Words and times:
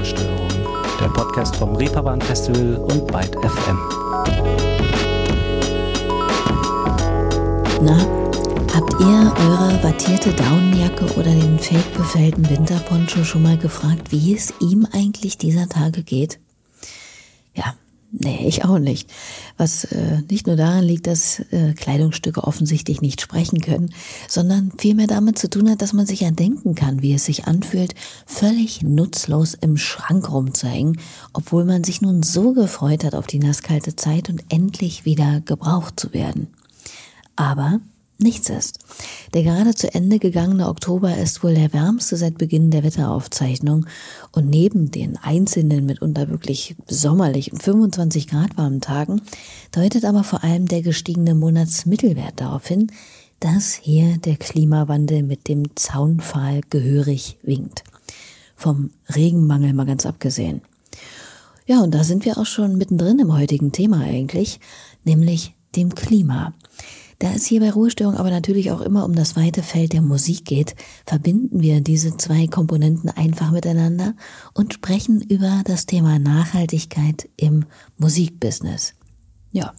Ruhestörung, 0.00 0.48
der 0.98 1.08
Podcast 1.08 1.56
vom 1.56 1.76
Reeperbahn 1.76 2.22
Festival 2.22 2.76
und 2.76 3.06
Byte 3.06 3.36
FM. 3.36 3.78
Na, 7.82 7.98
habt 8.74 8.94
ihr 8.98 9.34
eure 9.46 9.82
wattierte 9.82 10.32
Daunenjacke 10.32 11.04
oder 11.18 11.30
den 11.30 11.58
fake 11.58 11.92
befällten 11.98 12.48
Winterponcho 12.48 13.24
schon 13.24 13.42
mal 13.42 13.58
gefragt, 13.58 14.10
wie 14.10 14.34
es 14.34 14.54
ihm 14.60 14.86
eigentlich 14.90 15.36
dieser 15.36 15.68
Tage 15.68 16.02
geht? 16.02 16.38
Ja, 17.54 17.74
Nee, 18.12 18.44
ich 18.48 18.64
auch 18.64 18.80
nicht. 18.80 19.08
Was 19.56 19.84
äh, 19.84 20.22
nicht 20.28 20.48
nur 20.48 20.56
daran 20.56 20.82
liegt, 20.82 21.06
dass 21.06 21.38
äh, 21.52 21.74
Kleidungsstücke 21.74 22.42
offensichtlich 22.42 23.00
nicht 23.00 23.20
sprechen 23.20 23.60
können, 23.60 23.94
sondern 24.26 24.72
vielmehr 24.78 25.06
damit 25.06 25.38
zu 25.38 25.48
tun 25.48 25.70
hat, 25.70 25.80
dass 25.80 25.92
man 25.92 26.06
sich 26.06 26.20
ja 26.20 26.32
denken 26.32 26.74
kann, 26.74 27.02
wie 27.02 27.14
es 27.14 27.24
sich 27.24 27.46
anfühlt, 27.46 27.94
völlig 28.26 28.82
nutzlos 28.82 29.54
im 29.54 29.76
Schrank 29.76 30.28
rumzuhängen, 30.30 30.98
obwohl 31.32 31.64
man 31.64 31.84
sich 31.84 32.02
nun 32.02 32.24
so 32.24 32.52
gefreut 32.52 33.04
hat 33.04 33.14
auf 33.14 33.28
die 33.28 33.38
nasskalte 33.38 33.94
Zeit 33.94 34.28
und 34.28 34.42
endlich 34.48 35.04
wieder 35.04 35.40
gebraucht 35.40 36.00
zu 36.00 36.12
werden. 36.12 36.48
Aber 37.36 37.80
nichts 38.22 38.50
ist. 38.50 38.78
Der 39.34 39.42
gerade 39.42 39.74
zu 39.74 39.92
Ende 39.92 40.18
gegangene 40.18 40.68
Oktober 40.68 41.16
ist 41.16 41.42
wohl 41.42 41.54
der 41.54 41.72
wärmste 41.72 42.16
seit 42.16 42.38
Beginn 42.38 42.70
der 42.70 42.82
Wetteraufzeichnung 42.82 43.86
und 44.32 44.48
neben 44.48 44.90
den 44.90 45.16
einzelnen 45.16 45.86
mitunter 45.86 46.28
wirklich 46.28 46.76
sommerlichen 46.86 47.58
25 47.58 48.28
Grad 48.28 48.56
warmen 48.56 48.80
Tagen 48.80 49.22
deutet 49.72 50.04
aber 50.04 50.24
vor 50.24 50.44
allem 50.44 50.66
der 50.66 50.82
gestiegene 50.82 51.34
Monatsmittelwert 51.34 52.40
darauf 52.40 52.66
hin, 52.66 52.90
dass 53.40 53.74
hier 53.74 54.18
der 54.18 54.36
Klimawandel 54.36 55.22
mit 55.22 55.48
dem 55.48 55.74
Zaunpfahl 55.74 56.60
gehörig 56.68 57.38
winkt. 57.42 57.84
Vom 58.54 58.90
Regenmangel 59.08 59.72
mal 59.72 59.86
ganz 59.86 60.04
abgesehen. 60.04 60.60
Ja, 61.66 61.80
und 61.80 61.94
da 61.94 62.04
sind 62.04 62.24
wir 62.24 62.36
auch 62.36 62.46
schon 62.46 62.76
mittendrin 62.76 63.18
im 63.18 63.32
heutigen 63.32 63.72
Thema 63.72 64.00
eigentlich, 64.00 64.60
nämlich 65.04 65.54
dem 65.76 65.94
Klima. 65.94 66.52
Da 67.20 67.34
es 67.34 67.44
hier 67.44 67.60
bei 67.60 67.70
Ruhestörung 67.70 68.16
aber 68.16 68.30
natürlich 68.30 68.70
auch 68.70 68.80
immer 68.80 69.04
um 69.04 69.14
das 69.14 69.36
weite 69.36 69.62
Feld 69.62 69.92
der 69.92 70.00
Musik 70.00 70.46
geht, 70.46 70.74
verbinden 71.04 71.60
wir 71.60 71.82
diese 71.82 72.16
zwei 72.16 72.46
Komponenten 72.46 73.10
einfach 73.10 73.50
miteinander 73.50 74.14
und 74.54 74.72
sprechen 74.72 75.20
über 75.20 75.60
das 75.66 75.84
Thema 75.84 76.18
Nachhaltigkeit 76.18 77.28
im 77.36 77.66
Musikbusiness. 77.98 78.94
Ja, 79.52 79.74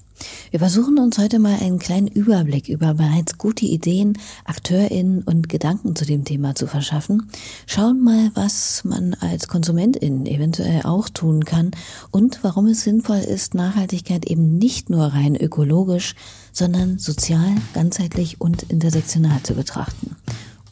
wir 0.51 0.59
versuchen 0.59 0.99
uns 0.99 1.17
heute 1.17 1.39
mal 1.39 1.57
einen 1.59 1.79
kleinen 1.79 2.07
Überblick 2.07 2.69
über 2.69 2.93
bereits 2.93 3.39
gute 3.39 3.65
Ideen, 3.65 4.19
AkteurInnen 4.45 5.23
und 5.23 5.49
Gedanken 5.49 5.95
zu 5.95 6.05
dem 6.05 6.25
Thema 6.25 6.53
zu 6.53 6.67
verschaffen. 6.67 7.27
Schauen 7.65 8.01
mal, 8.01 8.29
was 8.35 8.83
man 8.83 9.15
als 9.15 9.47
KonsumentInnen 9.47 10.27
eventuell 10.27 10.83
auch 10.83 11.09
tun 11.09 11.43
kann 11.43 11.71
und 12.11 12.43
warum 12.43 12.67
es 12.67 12.83
sinnvoll 12.83 13.17
ist, 13.17 13.55
Nachhaltigkeit 13.55 14.25
eben 14.25 14.59
nicht 14.59 14.91
nur 14.91 15.05
rein 15.05 15.35
ökologisch, 15.35 16.13
sondern 16.51 16.99
sozial, 16.99 17.55
ganzheitlich 17.73 18.39
und 18.39 18.63
intersektional 18.63 19.41
zu 19.43 19.53
betrachten. 19.53 20.15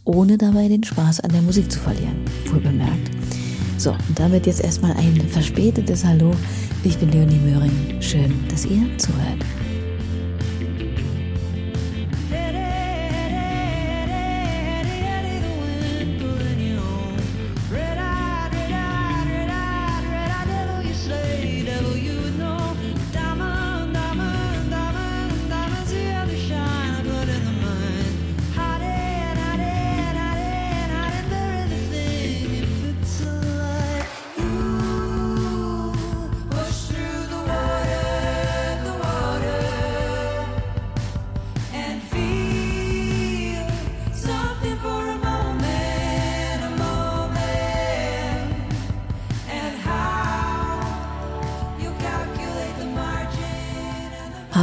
Ohne 0.05 0.37
dabei 0.37 0.67
den 0.67 0.83
Spaß 0.83 1.19
an 1.21 1.31
der 1.31 1.41
Musik 1.41 1.71
zu 1.71 1.79
verlieren, 1.79 2.25
wohl 2.51 2.59
bemerkt. 2.59 3.11
So, 3.77 3.91
und 3.91 4.19
damit 4.19 4.45
jetzt 4.45 4.61
erstmal 4.61 4.93
ein 4.97 5.21
verspätetes 5.29 6.03
Hallo. 6.03 6.35
Ich 6.83 6.97
bin 6.97 7.11
Leonie 7.11 7.39
Möhring. 7.39 8.01
Schön, 8.01 8.33
dass 8.49 8.65
ihr 8.65 8.97
zuhört. 8.97 9.45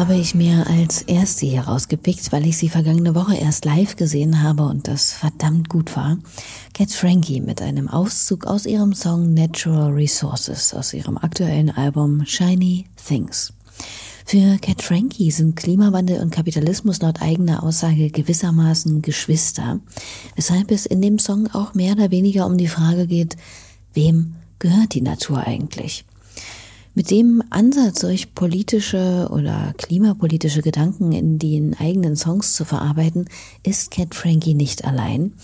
Habe 0.07 0.21
ich 0.21 0.37
mir 0.37 0.69
als 0.69 1.03
erste 1.03 1.47
hier 1.47 1.63
rausgepickt, 1.63 2.31
weil 2.31 2.47
ich 2.47 2.57
sie 2.57 2.69
vergangene 2.69 3.17
Woche 3.17 3.35
erst 3.35 3.65
live 3.65 3.97
gesehen 3.97 4.41
habe 4.41 4.63
und 4.63 4.87
das 4.87 5.13
verdammt 5.13 5.69
gut 5.69 5.97
war. 5.97 6.17
Cat 6.75 6.93
Frankie 6.93 7.41
mit 7.41 7.61
einem 7.61 7.89
Auszug 7.89 8.47
aus 8.47 8.67
ihrem 8.67 8.95
Song 8.95 9.35
Natural 9.35 9.91
Resources 9.91 10.75
aus 10.75 10.95
ihrem 10.95 11.19
aktuellen 11.19 11.71
Album 11.71 12.25
Shiny 12.25 12.87
Things. 13.05 13.53
Für 14.25 14.59
Cat 14.59 14.81
Frankie 14.81 15.33
sind 15.33 15.57
Klimawandel 15.57 16.21
und 16.21 16.31
Kapitalismus 16.31 17.03
laut 17.03 17.21
eigener 17.21 17.65
Aussage 17.65 18.11
gewissermaßen 18.11 19.03
Geschwister, 19.03 19.81
weshalb 20.37 20.71
es 20.71 20.87
in 20.87 21.03
dem 21.03 21.19
Song 21.19 21.49
auch 21.53 21.75
mehr 21.75 21.95
oder 21.95 22.13
weniger 22.13 22.47
um 22.47 22.57
die 22.57 22.69
Frage 22.69 23.09
geht, 23.09 23.37
wem 23.93 24.37
gehört 24.61 24.95
die 24.95 25.03
Natur 25.03 25.41
eigentlich? 25.41 26.06
Mit 26.99 27.11
dem 27.11 27.43
Ansatz, 27.51 28.01
solch 28.01 28.35
politische 28.35 29.29
oder 29.31 29.75
klimapolitische 29.77 30.63
Gedanken 30.63 31.13
in 31.13 31.39
den 31.39 31.79
eigenen 31.79 32.17
Songs 32.17 32.55
zu 32.55 32.65
verarbeiten, 32.65 33.29
ist 33.63 33.91
Cat 33.91 34.15
Frankie 34.15 34.55
nicht 34.55 34.87
allein. 34.87 35.35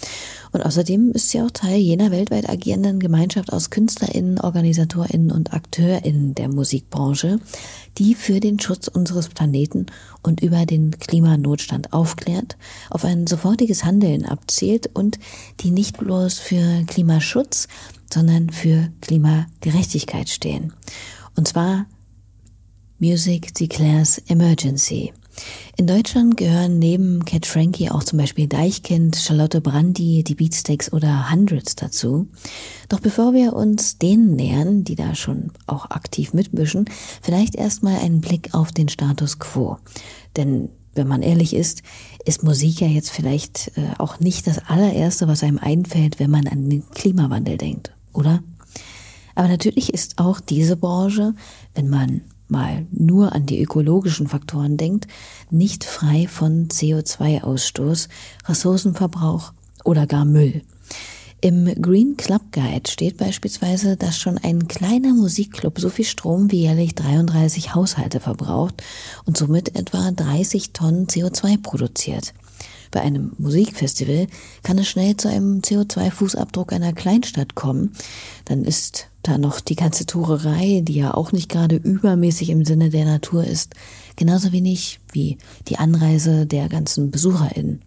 Und 0.53 0.63
außerdem 0.63 1.11
ist 1.11 1.29
sie 1.29 1.43
auch 1.43 1.51
Teil 1.51 1.77
jener 1.77 2.11
weltweit 2.11 2.49
agierenden 2.49 3.01
Gemeinschaft 3.01 3.53
aus 3.53 3.69
KünstlerInnen, 3.69 4.41
OrganisatorInnen 4.41 5.31
und 5.31 5.53
AkteurInnen 5.53 6.35
der 6.35 6.49
Musikbranche, 6.49 7.39
die 7.99 8.15
für 8.15 8.41
den 8.41 8.59
Schutz 8.59 8.89
unseres 8.89 9.29
Planeten 9.29 9.89
und 10.23 10.41
über 10.41 10.65
den 10.65 10.93
Klimanotstand 10.93 11.93
aufklärt, 11.93 12.57
auf 12.89 13.05
ein 13.05 13.27
sofortiges 13.27 13.85
Handeln 13.85 14.25
abzielt 14.25 14.89
und 14.95 15.19
die 15.61 15.71
nicht 15.71 15.99
bloß 15.99 16.39
für 16.39 16.85
Klimaschutz, 16.87 17.69
sondern 18.11 18.49
für 18.49 18.89
Klimagerechtigkeit 19.03 20.31
stehen. 20.31 20.73
Und 21.37 21.49
zwar 21.49 21.87
Music 22.99 23.55
Declares 23.55 24.19
Emergency. 24.29 25.13
In 25.77 25.87
Deutschland 25.87 26.37
gehören 26.37 26.79
neben 26.79 27.25
Cat 27.25 27.47
Frankie 27.47 27.91
auch 27.91 28.05
zum 28.05 28.19
Beispiel 28.19 28.47
Deichkind, 28.47 29.17
Charlotte 29.17 29.61
Brandy, 29.61 30.23
die 30.23 30.35
Beatsteaks 30.35 30.93
oder 30.93 31.31
Hundreds 31.31 31.75
dazu. 31.75 32.29
Doch 32.89 33.01
bevor 33.01 33.33
wir 33.33 33.55
uns 33.55 33.99
denen 33.99 34.37
nähern, 34.37 34.85
die 34.85 34.95
da 34.95 35.15
schon 35.15 35.51
auch 35.67 35.91
aktiv 35.91 36.35
mitmischen, 36.35 36.85
vielleicht 37.23 37.55
erstmal 37.55 37.99
einen 37.99 38.21
Blick 38.21 38.51
auf 38.53 38.73
den 38.73 38.89
Status 38.89 39.39
quo. 39.39 39.79
Denn 40.37 40.69
wenn 40.95 41.09
man 41.09 41.23
ehrlich 41.23 41.55
ist, 41.55 41.83
ist 42.27 42.43
Musik 42.43 42.81
ja 42.81 42.87
jetzt 42.87 43.11
vielleicht 43.11 43.73
äh, 43.77 43.95
auch 43.99 44.21
nicht 44.21 44.47
das 44.47 44.59
allererste, 44.59 45.27
was 45.27 45.43
einem 45.43 45.59
einfällt, 45.59 46.21
wenn 46.21 46.31
man 46.31 46.47
an 46.47 46.69
den 46.69 46.89
Klimawandel 46.91 47.57
denkt, 47.57 47.93
oder? 48.13 48.43
Aber 49.35 49.49
natürlich 49.49 49.93
ist 49.93 50.19
auch 50.19 50.41
diese 50.41 50.77
Branche, 50.77 51.35
wenn 51.75 51.89
man 51.89 52.23
mal 52.49 52.87
nur 52.91 53.35
an 53.35 53.47
die 53.47 53.61
ökologischen 53.63 54.29
Faktoren 54.29 54.77
denkt, 54.77 55.09
nicht 55.51 55.85
frei 55.85 56.29
von 56.29 56.69
CO2-Ausstoß, 56.69 58.09
Ressourcenverbrauch 58.47 59.53
oder 59.85 60.07
gar 60.07 60.25
Müll. 60.25 60.63
Im 61.41 61.65
Green 61.83 62.17
Club 62.17 62.43
Guide 62.53 62.89
steht 62.89 63.17
beispielsweise, 63.17 63.97
dass 63.97 64.17
schon 64.17 64.39
ein 64.39 64.69
kleiner 64.69 65.13
Musikclub 65.13 65.81
so 65.81 65.89
viel 65.89 66.05
Strom 66.05 66.53
wie 66.53 66.61
jährlich 66.61 66.95
33 66.95 67.75
Haushalte 67.75 68.21
verbraucht 68.21 68.81
und 69.25 69.37
somit 69.37 69.75
etwa 69.75 70.13
30 70.13 70.73
Tonnen 70.73 71.09
CO2 71.09 71.61
produziert. 71.61 72.33
Bei 72.93 73.01
einem 73.01 73.33
Musikfestival 73.39 74.29
kann 74.63 74.79
es 74.79 74.87
schnell 74.87 75.17
zu 75.17 75.29
einem 75.29 75.61
CO2-Fußabdruck 75.61 76.73
einer 76.73 76.93
Kleinstadt 76.93 77.57
kommen. 77.57 77.95
Dann 78.45 78.65
ist 78.65 79.09
da 79.23 79.39
noch 79.39 79.61
die 79.61 79.77
ganze 79.77 80.05
Tourerei, 80.05 80.83
die 80.85 80.95
ja 80.97 81.15
auch 81.15 81.33
nicht 81.33 81.49
gerade 81.49 81.77
übermäßig 81.77 82.51
im 82.51 82.65
Sinne 82.65 82.91
der 82.91 83.07
Natur 83.07 83.45
ist, 83.45 83.75
genauso 84.17 84.53
wenig 84.53 85.01
wie 85.11 85.39
die 85.69 85.79
Anreise 85.79 86.47
der 86.47 86.69
ganzen 86.69 87.11
BesucherInnen. 87.11 87.81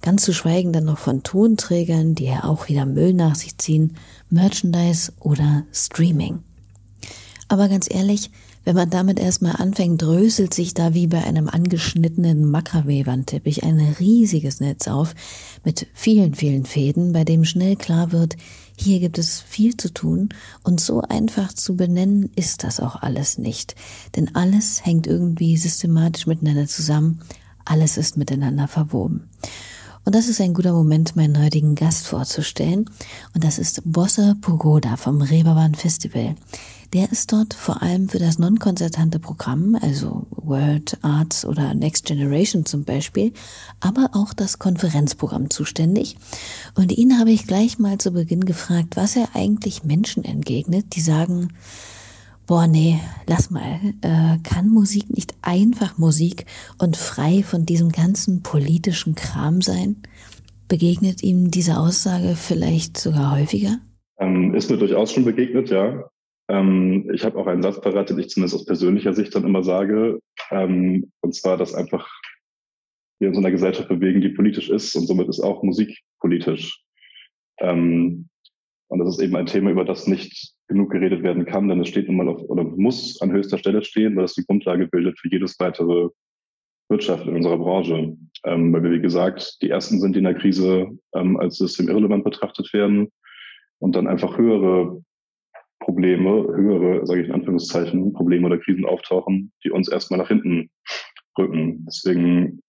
Ganz 0.00 0.24
zu 0.24 0.32
schweigen 0.32 0.72
dann 0.72 0.84
noch 0.86 0.98
von 0.98 1.22
Tonträgern, 1.22 2.14
die 2.14 2.24
ja 2.24 2.44
auch 2.44 2.68
wieder 2.68 2.86
Müll 2.86 3.12
nach 3.12 3.34
sich 3.34 3.58
ziehen, 3.58 3.96
Merchandise 4.30 5.12
oder 5.20 5.64
Streaming. 5.72 6.42
Aber 7.48 7.68
ganz 7.68 7.86
ehrlich, 7.90 8.30
Wenn 8.64 8.76
man 8.76 8.90
damit 8.90 9.18
erstmal 9.18 9.56
anfängt, 9.56 10.02
dröselt 10.02 10.52
sich 10.52 10.74
da 10.74 10.92
wie 10.92 11.06
bei 11.06 11.24
einem 11.24 11.48
angeschnittenen 11.48 12.44
Makramee-Wandteppich 12.50 13.62
ein 13.64 13.80
riesiges 13.98 14.60
Netz 14.60 14.86
auf 14.86 15.14
mit 15.64 15.86
vielen, 15.94 16.34
vielen 16.34 16.66
Fäden, 16.66 17.12
bei 17.12 17.24
dem 17.24 17.44
schnell 17.44 17.76
klar 17.76 18.12
wird, 18.12 18.36
hier 18.76 19.00
gibt 19.00 19.18
es 19.18 19.40
viel 19.40 19.76
zu 19.76 19.92
tun 19.92 20.30
und 20.62 20.80
so 20.80 21.02
einfach 21.02 21.52
zu 21.52 21.76
benennen 21.76 22.30
ist 22.34 22.64
das 22.64 22.80
auch 22.80 22.96
alles 22.96 23.38
nicht. 23.38 23.74
Denn 24.16 24.34
alles 24.34 24.84
hängt 24.84 25.06
irgendwie 25.06 25.56
systematisch 25.56 26.26
miteinander 26.26 26.66
zusammen, 26.66 27.20
alles 27.64 27.96
ist 27.96 28.16
miteinander 28.16 28.68
verwoben. 28.68 29.28
Und 30.04 30.14
das 30.14 30.28
ist 30.28 30.40
ein 30.40 30.54
guter 30.54 30.72
Moment, 30.72 31.14
meinen 31.14 31.42
heutigen 31.42 31.74
Gast 31.74 32.06
vorzustellen. 32.06 32.86
Und 33.34 33.44
das 33.44 33.58
ist 33.58 33.82
Bosse 33.84 34.34
Pogoda 34.40 34.96
vom 34.96 35.20
Reeperbahn 35.20 35.74
Festival. 35.74 36.36
Der 36.92 37.12
ist 37.12 37.32
dort 37.32 37.54
vor 37.54 37.82
allem 37.82 38.08
für 38.08 38.18
das 38.18 38.40
non-konzertante 38.40 39.20
Programm, 39.20 39.78
also 39.80 40.26
World 40.30 40.98
Arts 41.02 41.44
oder 41.44 41.72
Next 41.72 42.06
Generation 42.06 42.66
zum 42.66 42.82
Beispiel, 42.82 43.32
aber 43.78 44.10
auch 44.12 44.34
das 44.34 44.58
Konferenzprogramm 44.58 45.50
zuständig. 45.50 46.16
Und 46.74 46.90
ihn 46.90 47.20
habe 47.20 47.30
ich 47.30 47.46
gleich 47.46 47.78
mal 47.78 47.98
zu 47.98 48.10
Beginn 48.10 48.44
gefragt, 48.44 48.96
was 48.96 49.14
er 49.14 49.28
eigentlich 49.34 49.84
Menschen 49.84 50.24
entgegnet, 50.24 50.96
die 50.96 51.00
sagen, 51.00 51.52
boah, 52.48 52.66
nee, 52.66 52.98
lass 53.28 53.50
mal, 53.50 53.78
äh, 54.00 54.38
kann 54.42 54.68
Musik 54.68 55.10
nicht 55.10 55.34
einfach 55.42 55.96
Musik 55.96 56.46
und 56.78 56.96
frei 56.96 57.44
von 57.44 57.66
diesem 57.66 57.92
ganzen 57.92 58.42
politischen 58.42 59.14
Kram 59.14 59.62
sein? 59.62 60.02
Begegnet 60.66 61.22
ihm 61.22 61.52
diese 61.52 61.78
Aussage 61.78 62.34
vielleicht 62.34 62.98
sogar 62.98 63.36
häufiger? 63.36 63.78
Ähm, 64.18 64.54
ist 64.56 64.68
mir 64.68 64.76
durchaus 64.78 65.12
schon 65.12 65.24
begegnet, 65.24 65.70
ja. 65.70 66.10
Ähm, 66.50 67.08
ich 67.14 67.24
habe 67.24 67.38
auch 67.38 67.46
einen 67.46 67.62
Satz 67.62 67.80
parat, 67.80 68.10
den 68.10 68.18
ich 68.18 68.28
zumindest 68.28 68.56
aus 68.56 68.66
persönlicher 68.66 69.14
Sicht 69.14 69.34
dann 69.34 69.44
immer 69.44 69.62
sage. 69.62 70.20
Ähm, 70.50 71.12
und 71.20 71.34
zwar, 71.34 71.56
dass 71.56 71.74
einfach 71.74 72.10
wir 73.20 73.28
in 73.28 73.34
so 73.34 73.40
einer 73.40 73.52
Gesellschaft 73.52 73.88
bewegen, 73.88 74.20
die 74.20 74.30
politisch 74.30 74.68
ist 74.68 74.96
und 74.96 75.06
somit 75.06 75.28
ist 75.28 75.40
auch 75.40 75.62
Musik 75.62 75.96
politisch. 76.18 76.82
Ähm, 77.60 78.28
und 78.88 78.98
das 78.98 79.10
ist 79.10 79.22
eben 79.22 79.36
ein 79.36 79.46
Thema, 79.46 79.70
über 79.70 79.84
das 79.84 80.08
nicht 80.08 80.54
genug 80.66 80.90
geredet 80.90 81.22
werden 81.22 81.44
kann, 81.44 81.68
denn 81.68 81.80
es 81.80 81.88
steht 81.88 82.08
nun 82.08 82.16
mal 82.16 82.28
auf 82.28 82.42
oder 82.42 82.64
muss 82.64 83.20
an 83.20 83.30
höchster 83.30 83.58
Stelle 83.58 83.84
stehen, 83.84 84.16
weil 84.16 84.24
es 84.24 84.34
die 84.34 84.44
Grundlage 84.44 84.88
bildet 84.88 85.20
für 85.20 85.28
jedes 85.28 85.60
weitere 85.60 86.08
Wirtschaft 86.88 87.26
in 87.28 87.36
unserer 87.36 87.58
Branche. 87.58 88.16
Ähm, 88.44 88.72
weil 88.72 88.82
wir, 88.82 88.90
wie 88.90 89.00
gesagt, 89.00 89.62
die 89.62 89.70
ersten 89.70 90.00
sind, 90.00 90.14
die 90.14 90.18
in 90.18 90.24
der 90.24 90.34
Krise 90.34 90.88
ähm, 91.14 91.36
als 91.36 91.58
systemirrelevant 91.58 92.24
betrachtet 92.24 92.72
werden 92.72 93.12
und 93.78 93.94
dann 93.94 94.08
einfach 94.08 94.36
höhere 94.36 95.00
Probleme, 95.80 96.30
höhere, 96.30 97.06
sage 97.06 97.22
ich 97.22 97.28
in 97.28 97.34
Anführungszeichen, 97.34 98.12
Probleme 98.12 98.46
oder 98.46 98.58
Krisen 98.58 98.84
auftauchen, 98.84 99.52
die 99.64 99.70
uns 99.70 99.88
erstmal 99.88 100.18
nach 100.18 100.28
hinten 100.28 100.70
rücken. 101.38 101.84
Deswegen 101.86 102.60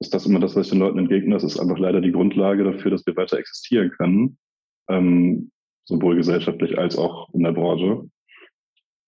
ist 0.00 0.14
das 0.14 0.24
immer 0.24 0.40
das, 0.40 0.56
was 0.56 0.66
ich 0.66 0.70
den 0.70 0.78
Leuten 0.78 0.98
entgegne. 0.98 1.34
Das 1.34 1.44
ist 1.44 1.58
einfach 1.58 1.78
leider 1.78 2.00
die 2.00 2.12
Grundlage 2.12 2.64
dafür, 2.64 2.90
dass 2.90 3.04
wir 3.06 3.16
weiter 3.16 3.38
existieren 3.38 3.90
können, 3.90 4.38
ähm, 4.88 5.50
sowohl 5.84 6.16
gesellschaftlich 6.16 6.78
als 6.78 6.96
auch 6.96 7.32
in 7.34 7.42
der 7.42 7.52
Branche. 7.52 8.08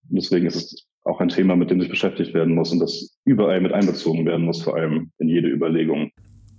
Deswegen 0.03 0.47
ist 0.47 0.57
es 0.57 0.87
auch 1.05 1.21
ein 1.21 1.29
Thema, 1.29 1.57
mit 1.57 1.71
dem 1.71 1.81
sich 1.81 1.89
beschäftigt 1.89 2.35
werden 2.35 2.55
muss 2.55 2.73
und 2.73 2.81
das 2.81 3.19
überall 3.25 3.61
mit 3.61 3.73
einbezogen 3.73 4.27
werden 4.27 4.45
muss, 4.45 4.63
vor 4.63 4.77
allem 4.77 5.13
in 5.19 5.29
jede 5.29 5.49
Überlegung. 5.49 6.11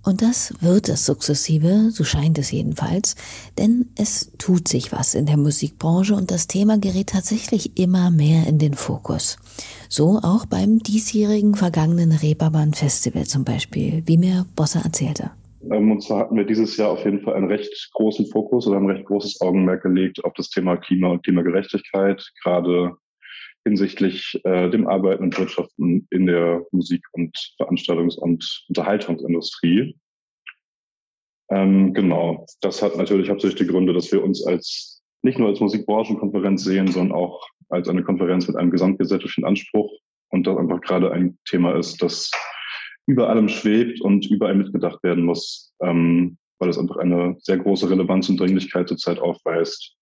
Und 0.04 0.20
das 0.20 0.54
wird 0.60 0.88
es 0.90 1.06
sukzessive, 1.06 1.90
so 1.90 2.04
scheint 2.04 2.38
es 2.38 2.50
jedenfalls, 2.50 3.16
denn 3.58 3.86
es 3.98 4.32
tut 4.36 4.68
sich 4.68 4.92
was 4.92 5.14
in 5.14 5.24
der 5.24 5.38
Musikbranche 5.38 6.14
und 6.14 6.30
das 6.30 6.46
Thema 6.46 6.78
gerät 6.78 7.08
tatsächlich 7.08 7.78
immer 7.78 8.10
mehr 8.10 8.46
in 8.46 8.58
den 8.58 8.74
Fokus. 8.74 9.38
So 9.88 10.20
auch 10.22 10.44
beim 10.44 10.80
diesjährigen 10.80 11.54
vergangenen 11.54 12.12
Reeperbahn 12.12 12.74
Festival 12.74 13.24
zum 13.24 13.44
Beispiel, 13.44 14.02
wie 14.04 14.18
mir 14.18 14.44
Bosse 14.54 14.80
erzählte. 14.84 15.30
Ähm, 15.70 15.90
und 15.90 16.02
zwar 16.02 16.20
hatten 16.20 16.36
wir 16.36 16.44
dieses 16.44 16.76
Jahr 16.76 16.90
auf 16.90 17.04
jeden 17.04 17.20
Fall 17.22 17.34
einen 17.34 17.48
recht 17.48 17.90
großen 17.94 18.26
Fokus 18.26 18.66
oder 18.66 18.76
ein 18.76 18.86
recht 18.86 19.06
großes 19.06 19.40
Augenmerk 19.40 19.82
gelegt 19.82 20.22
auf 20.24 20.34
das 20.34 20.50
Thema 20.50 20.76
Klima 20.76 21.08
und 21.08 21.24
Klimagerechtigkeit, 21.24 22.22
gerade 22.42 22.92
hinsichtlich 23.64 24.40
äh, 24.44 24.70
dem 24.70 24.86
Arbeiten 24.86 25.24
und 25.24 25.38
Wirtschaften 25.38 26.06
in 26.10 26.26
der 26.26 26.64
Musik- 26.70 27.06
und 27.12 27.36
Veranstaltungs- 27.58 28.18
und 28.18 28.64
Unterhaltungsindustrie. 28.68 29.96
Ähm, 31.50 31.94
genau, 31.94 32.46
das 32.60 32.82
hat 32.82 32.96
natürlich 32.96 33.30
hauptsächlich 33.30 33.66
die 33.66 33.72
Gründe, 33.72 33.92
dass 33.92 34.12
wir 34.12 34.22
uns 34.22 34.46
als 34.46 35.02
nicht 35.22 35.38
nur 35.38 35.48
als 35.48 35.60
Musikbranchenkonferenz 35.60 36.64
sehen, 36.64 36.88
sondern 36.88 37.16
auch 37.16 37.46
als 37.70 37.88
eine 37.88 38.02
Konferenz 38.02 38.46
mit 38.46 38.56
einem 38.56 38.70
gesamtgesellschaftlichen 38.70 39.46
Anspruch. 39.46 39.90
Und 40.30 40.46
das 40.46 40.58
einfach 40.58 40.80
gerade 40.80 41.12
ein 41.12 41.38
Thema 41.46 41.76
ist, 41.76 42.02
das 42.02 42.30
über 43.06 43.28
allem 43.28 43.48
schwebt 43.48 44.00
und 44.00 44.26
überall 44.30 44.54
mitgedacht 44.54 45.02
werden 45.02 45.24
muss, 45.24 45.72
ähm, 45.82 46.38
weil 46.58 46.68
es 46.68 46.78
einfach 46.78 46.96
eine 46.96 47.36
sehr 47.38 47.58
große 47.58 47.88
Relevanz 47.88 48.28
und 48.28 48.38
Dringlichkeit 48.38 48.88
zurzeit 48.88 49.18
aufweist 49.18 49.96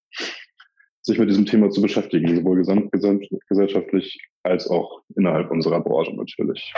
sich 1.03 1.19
mit 1.19 1.29
diesem 1.29 1.47
Thema 1.47 1.69
zu 1.71 1.83
beschäftigen, 1.83 2.37
sowohl 2.37 2.57
gesamtgesellschaftlich 2.57 4.19
als 4.45 4.69
auch 4.69 5.03
innerhalb 5.17 5.51
unserer 5.51 5.81
Branche 5.81 6.15
natürlich. 6.15 6.73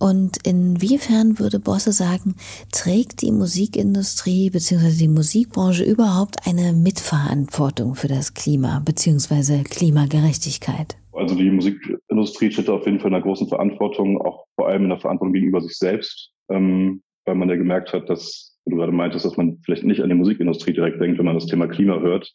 Und 0.00 0.36
inwiefern 0.46 1.38
würde 1.38 1.60
Bosse 1.60 1.92
sagen, 1.92 2.34
trägt 2.72 3.22
die 3.22 3.32
Musikindustrie 3.32 4.50
bzw. 4.50 4.98
die 4.98 5.08
Musikbranche 5.08 5.84
überhaupt 5.84 6.46
eine 6.46 6.72
Mitverantwortung 6.72 7.94
für 7.94 8.08
das 8.08 8.34
Klima 8.34 8.82
bzw. 8.84 9.62
Klimagerechtigkeit? 9.62 10.96
Also 11.12 11.34
die 11.34 11.50
Musikindustrie 11.50 12.50
steht 12.50 12.68
auf 12.68 12.84
jeden 12.86 13.00
Fall 13.00 13.10
in 13.10 13.14
einer 13.14 13.24
großen 13.24 13.48
Verantwortung, 13.48 14.20
auch 14.20 14.44
vor 14.54 14.68
allem 14.68 14.84
in 14.84 14.90
der 14.90 15.00
Verantwortung 15.00 15.32
gegenüber 15.32 15.60
sich 15.60 15.76
selbst, 15.76 16.30
ähm, 16.48 17.02
weil 17.24 17.34
man 17.34 17.48
ja 17.48 17.56
gemerkt 17.56 17.92
hat, 17.92 18.08
dass, 18.08 18.56
du 18.66 18.76
gerade 18.76 18.92
meintest, 18.92 19.24
dass 19.24 19.36
man 19.36 19.58
vielleicht 19.64 19.84
nicht 19.84 20.00
an 20.00 20.10
die 20.10 20.14
Musikindustrie 20.14 20.72
direkt 20.72 21.00
denkt, 21.00 21.18
wenn 21.18 21.24
man 21.24 21.34
das 21.34 21.46
Thema 21.46 21.66
Klima 21.66 21.98
hört, 21.98 22.32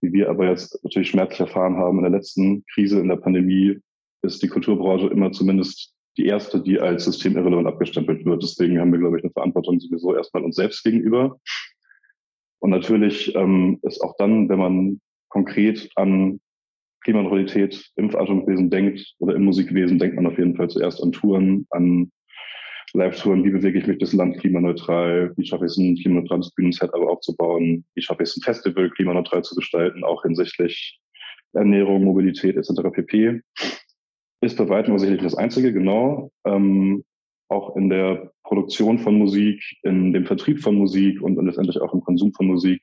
wie 0.00 0.12
wir 0.12 0.30
aber 0.30 0.48
jetzt 0.48 0.82
natürlich 0.82 1.10
schmerzlich 1.10 1.40
erfahren 1.40 1.76
haben 1.76 1.98
in 1.98 2.04
der 2.04 2.12
letzten 2.12 2.64
Krise, 2.72 3.00
in 3.00 3.08
der 3.08 3.16
Pandemie, 3.16 3.78
ist 4.22 4.42
die 4.42 4.48
Kulturbranche 4.48 5.08
immer 5.08 5.32
zumindest 5.32 5.94
die 6.16 6.26
erste, 6.26 6.60
die 6.60 6.80
als 6.80 7.04
systemirrelevant 7.04 7.66
abgestempelt 7.66 8.24
wird. 8.24 8.42
Deswegen 8.42 8.78
haben 8.78 8.92
wir, 8.92 8.98
glaube 8.98 9.18
ich, 9.18 9.24
eine 9.24 9.32
Verantwortung 9.32 9.78
sowieso 9.80 10.14
erstmal 10.14 10.44
uns 10.44 10.56
selbst 10.56 10.82
gegenüber. 10.82 11.38
Und 12.58 12.70
natürlich 12.70 13.34
ähm, 13.34 13.78
ist 13.82 14.02
auch 14.02 14.16
dann, 14.18 14.48
wenn 14.48 14.58
man 14.58 15.00
konkret 15.28 15.90
an 15.96 16.40
Klimaneutralität 17.02 17.90
im 17.96 18.10
Veranstaltungswesen 18.10 18.68
denkt 18.68 19.14
oder 19.18 19.34
im 19.34 19.44
Musikwesen, 19.44 19.98
denkt 19.98 20.16
man 20.16 20.26
auf 20.26 20.36
jeden 20.36 20.56
Fall 20.56 20.68
zuerst 20.68 21.02
an 21.02 21.12
Touren, 21.12 21.66
an 21.70 22.12
Live-Touren, 22.94 23.44
wie 23.44 23.50
bewege 23.50 23.78
ich 23.78 23.86
mich 23.86 23.98
das 23.98 24.12
Land 24.12 24.38
klimaneutral, 24.38 25.32
wie 25.36 25.46
schaffe 25.46 25.66
ich 25.66 25.72
es, 25.72 25.78
ein 25.78 25.96
klimaneutrales 25.96 26.50
Bühnenset 26.52 26.92
aber 26.94 27.10
aufzubauen, 27.10 27.84
wie 27.94 28.02
schaffe 28.02 28.22
ich 28.22 28.30
es, 28.30 28.36
ein 28.36 28.42
Festival 28.42 28.90
klimaneutral 28.90 29.42
zu 29.42 29.54
gestalten, 29.54 30.04
auch 30.04 30.22
hinsichtlich 30.22 31.00
Ernährung, 31.52 32.04
Mobilität 32.04 32.56
etc. 32.56 32.90
pp. 32.92 33.40
Ist 34.42 34.56
bei 34.56 34.68
weitem 34.68 34.98
sicherlich 34.98 35.22
das 35.22 35.34
Einzige, 35.34 35.72
genau. 35.72 36.30
Ähm, 36.44 37.04
auch 37.48 37.76
in 37.76 37.90
der 37.90 38.32
Produktion 38.44 38.98
von 38.98 39.18
Musik, 39.18 39.62
in 39.82 40.12
dem 40.12 40.24
Vertrieb 40.24 40.60
von 40.60 40.76
Musik 40.76 41.20
und, 41.20 41.36
und 41.36 41.46
letztendlich 41.46 41.80
auch 41.80 41.92
im 41.92 42.00
Konsum 42.00 42.32
von 42.32 42.46
Musik 42.46 42.80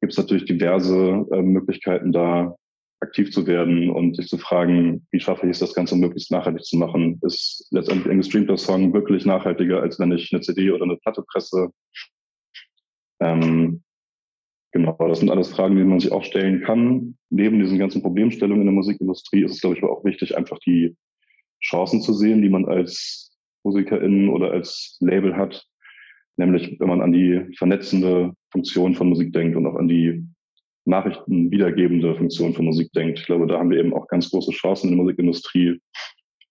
gibt 0.00 0.12
es 0.12 0.18
natürlich 0.18 0.44
diverse 0.44 1.26
äh, 1.32 1.42
Möglichkeiten, 1.42 2.12
da 2.12 2.56
aktiv 3.00 3.30
zu 3.30 3.46
werden 3.46 3.90
und 3.90 4.16
sich 4.16 4.28
zu 4.28 4.38
fragen, 4.38 5.06
wie 5.10 5.20
schaffe 5.20 5.46
ich 5.46 5.52
es, 5.52 5.58
das 5.58 5.74
Ganze 5.74 5.96
möglichst 5.96 6.30
nachhaltig 6.30 6.64
zu 6.64 6.76
machen? 6.76 7.20
Ist 7.22 7.68
letztendlich 7.70 8.10
ein 8.10 8.18
gestreamter 8.18 8.56
Song 8.56 8.92
wirklich 8.92 9.26
nachhaltiger, 9.26 9.82
als 9.82 9.98
wenn 9.98 10.12
ich 10.12 10.32
eine 10.32 10.40
CD 10.40 10.70
oder 10.70 10.84
eine 10.84 10.96
Platte 10.96 11.22
presse? 11.30 11.70
Ähm, 13.20 13.82
genau, 14.72 14.96
das 14.98 15.20
sind 15.20 15.30
alles 15.30 15.48
Fragen, 15.48 15.76
die 15.76 15.84
man 15.84 16.00
sich 16.00 16.12
auch 16.12 16.24
stellen 16.24 16.62
kann. 16.62 17.18
Neben 17.28 17.60
diesen 17.60 17.78
ganzen 17.78 18.02
Problemstellungen 18.02 18.62
in 18.62 18.66
der 18.66 18.74
Musikindustrie 18.74 19.44
ist 19.44 19.52
es, 19.52 19.60
glaube 19.60 19.76
ich, 19.76 19.84
auch 19.84 20.04
wichtig, 20.04 20.36
einfach 20.36 20.58
die 20.60 20.96
Chancen 21.62 22.00
zu 22.00 22.12
sehen, 22.12 22.42
die 22.42 22.48
man 22.48 22.64
als 22.64 23.36
MusikerInnen 23.64 24.28
oder 24.30 24.52
als 24.52 24.96
Label 25.00 25.36
hat. 25.36 25.66
Nämlich, 26.36 26.78
wenn 26.78 26.88
man 26.88 27.00
an 27.00 27.12
die 27.12 27.54
vernetzende 27.56 28.34
Funktion 28.50 28.94
von 28.94 29.08
Musik 29.08 29.32
denkt 29.32 29.56
und 29.56 29.66
auch 29.66 29.76
an 29.76 29.88
die 29.88 30.26
Nachrichten 30.86 31.50
wiedergebende 31.50 32.14
Funktion 32.14 32.54
von 32.54 32.64
Musik 32.64 32.92
denkt. 32.92 33.18
Ich 33.18 33.26
glaube, 33.26 33.46
da 33.46 33.58
haben 33.58 33.70
wir 33.70 33.78
eben 33.78 33.92
auch 33.92 34.06
ganz 34.08 34.30
große 34.30 34.52
Chancen 34.52 34.88
in 34.88 34.96
der 34.96 35.04
Musikindustrie, 35.04 35.80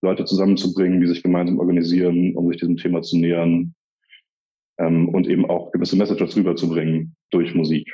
Leute 0.02 0.26
zusammenzubringen, 0.26 1.02
die 1.02 1.08
sich 1.08 1.24
gemeinsam 1.24 1.58
organisieren, 1.58 2.36
um 2.36 2.48
sich 2.50 2.60
diesem 2.60 2.78
Thema 2.78 3.02
zu 3.02 3.18
nähern 3.18 3.74
ähm, 4.78 5.10
und 5.10 5.28
eben 5.28 5.50
auch 5.50 5.72
gewisse 5.72 5.96
Messages 5.96 6.36
rüberzubringen 6.36 7.16
durch 7.32 7.56
Musik. 7.56 7.88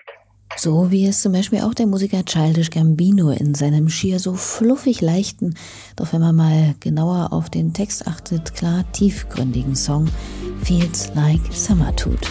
So 0.58 0.92
wie 0.92 1.06
es 1.06 1.22
zum 1.22 1.32
Beispiel 1.32 1.60
auch 1.60 1.74
der 1.74 1.88
Musiker 1.88 2.26
Childish 2.26 2.72
Gambino 2.72 3.30
in 3.30 3.54
seinem 3.54 3.88
schier 3.88 4.20
so 4.20 4.34
fluffig 4.34 5.02
leichten, 5.02 5.56
doch 5.96 6.12
wenn 6.12 6.20
man 6.20 6.36
mal 6.36 6.76
genauer 6.80 7.32
auf 7.32 7.50
den 7.50 7.74
Text 7.74 8.06
achtet, 8.06 8.54
klar 8.54 8.84
tiefgründigen 8.92 9.76
Song 9.76 10.08
Feels 10.64 11.14
Like 11.16 11.42
Summer 11.52 11.96
tut. 11.96 12.30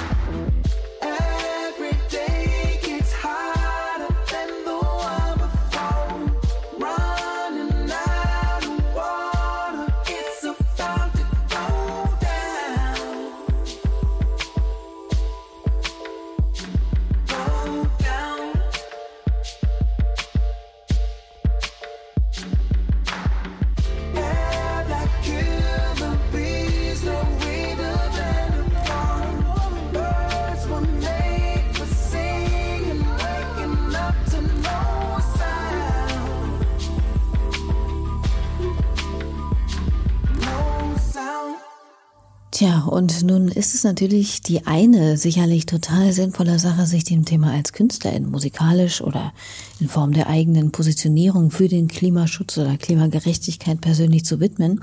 Ist 43.80 43.84
natürlich 43.84 44.42
die 44.42 44.66
eine 44.66 45.16
sicherlich 45.16 45.64
total 45.64 46.12
sinnvolle 46.12 46.58
Sache, 46.58 46.84
sich 46.84 47.04
dem 47.04 47.24
Thema 47.24 47.54
als 47.54 47.72
Künstlerin 47.72 48.30
musikalisch 48.30 49.00
oder 49.00 49.32
in 49.80 49.88
Form 49.88 50.12
der 50.12 50.26
eigenen 50.26 50.70
Positionierung 50.70 51.50
für 51.50 51.66
den 51.66 51.88
Klimaschutz 51.88 52.58
oder 52.58 52.76
Klimagerechtigkeit 52.76 53.80
persönlich 53.80 54.26
zu 54.26 54.38
widmen. 54.38 54.82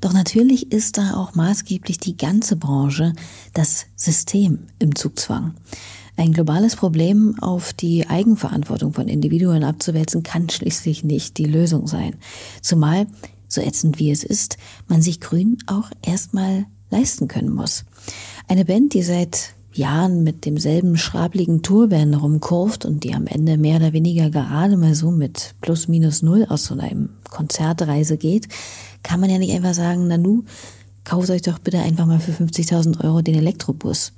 Doch 0.00 0.14
natürlich 0.14 0.72
ist 0.72 0.96
da 0.96 1.16
auch 1.16 1.34
maßgeblich 1.34 1.98
die 1.98 2.16
ganze 2.16 2.56
Branche, 2.56 3.12
das 3.52 3.84
System 3.96 4.60
im 4.78 4.96
Zugzwang. 4.96 5.52
Ein 6.16 6.32
globales 6.32 6.74
Problem 6.74 7.38
auf 7.42 7.74
die 7.74 8.08
Eigenverantwortung 8.08 8.94
von 8.94 9.08
Individuen 9.08 9.62
abzuwälzen, 9.62 10.22
kann 10.22 10.48
schließlich 10.48 11.04
nicht 11.04 11.36
die 11.36 11.44
Lösung 11.44 11.86
sein. 11.86 12.14
Zumal, 12.62 13.08
so 13.46 13.60
ätzend 13.60 13.98
wie 13.98 14.10
es 14.10 14.24
ist, 14.24 14.56
man 14.86 15.02
sich 15.02 15.20
Grün 15.20 15.58
auch 15.66 15.90
erstmal 16.00 16.64
leisten 16.88 17.28
können 17.28 17.50
muss. 17.50 17.84
Eine 18.48 18.64
Band, 18.64 18.94
die 18.94 19.02
seit 19.02 19.54
Jahren 19.72 20.24
mit 20.24 20.44
demselben 20.44 20.96
schrabligen 20.96 21.62
Tourband 21.62 22.20
rumkurft 22.20 22.84
und 22.84 23.04
die 23.04 23.14
am 23.14 23.26
Ende 23.26 23.58
mehr 23.58 23.76
oder 23.76 23.92
weniger 23.92 24.30
gerade 24.30 24.76
mal 24.76 24.94
so 24.94 25.10
mit 25.10 25.54
plus 25.60 25.88
minus 25.88 26.22
null 26.22 26.46
aus 26.48 26.64
so 26.64 26.78
einem 26.78 27.10
Konzertreise 27.30 28.16
geht, 28.16 28.48
kann 29.02 29.20
man 29.20 29.30
ja 29.30 29.38
nicht 29.38 29.54
einfach 29.54 29.74
sagen, 29.74 30.08
Nanu, 30.08 30.42
kauft 31.04 31.30
euch 31.30 31.42
doch 31.42 31.58
bitte 31.58 31.78
einfach 31.78 32.06
mal 32.06 32.20
für 32.20 32.32
50.000 32.32 33.04
Euro 33.04 33.22
den 33.22 33.36
Elektrobus. 33.36 34.12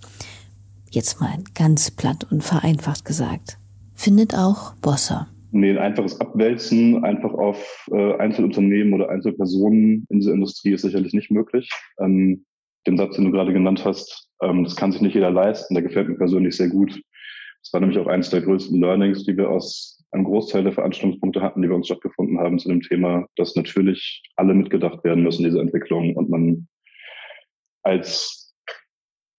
Jetzt 0.90 1.20
mal 1.20 1.38
ganz 1.54 1.90
platt 1.90 2.26
und 2.30 2.42
vereinfacht 2.42 3.04
gesagt. 3.04 3.58
Findet 3.94 4.34
auch 4.34 4.74
Bosser. 4.76 5.28
Nee, 5.52 5.70
ein 5.70 5.78
einfaches 5.78 6.20
Abwälzen 6.20 7.04
einfach 7.04 7.32
auf 7.32 7.88
äh, 7.92 8.14
Einzelunternehmen 8.14 8.94
oder 8.94 9.10
Einzelpersonen 9.10 10.06
in 10.08 10.20
dieser 10.20 10.32
Industrie 10.32 10.72
ist 10.72 10.82
sicherlich 10.82 11.12
nicht 11.12 11.30
möglich. 11.30 11.68
Ähm, 11.98 12.44
den 12.86 12.96
Satz, 12.96 13.16
den 13.16 13.26
du 13.26 13.30
gerade 13.30 13.52
genannt 13.52 13.84
hast, 13.84 14.28
ähm, 14.42 14.64
das 14.64 14.76
kann 14.76 14.92
sich 14.92 15.00
nicht 15.00 15.14
jeder 15.14 15.30
leisten. 15.30 15.74
Der 15.74 15.82
gefällt 15.82 16.08
mir 16.08 16.16
persönlich 16.16 16.56
sehr 16.56 16.68
gut. 16.68 17.00
Das 17.62 17.72
war 17.72 17.80
nämlich 17.80 17.98
auch 17.98 18.06
eines 18.06 18.30
der 18.30 18.40
größten 18.40 18.80
Learnings, 18.80 19.24
die 19.24 19.36
wir 19.36 19.50
aus 19.50 20.02
einem 20.12 20.24
Großteil 20.24 20.64
der 20.64 20.72
Veranstaltungspunkte 20.72 21.42
hatten, 21.42 21.62
die 21.62 21.68
bei 21.68 21.74
uns 21.74 21.86
stattgefunden 21.86 22.38
haben 22.38 22.58
zu 22.58 22.68
dem 22.68 22.80
Thema, 22.80 23.26
dass 23.36 23.54
natürlich 23.54 24.22
alle 24.36 24.54
mitgedacht 24.54 25.04
werden 25.04 25.22
müssen, 25.22 25.44
diese 25.44 25.60
Entwicklung, 25.60 26.16
und 26.16 26.30
man 26.30 26.68
als 27.82 28.54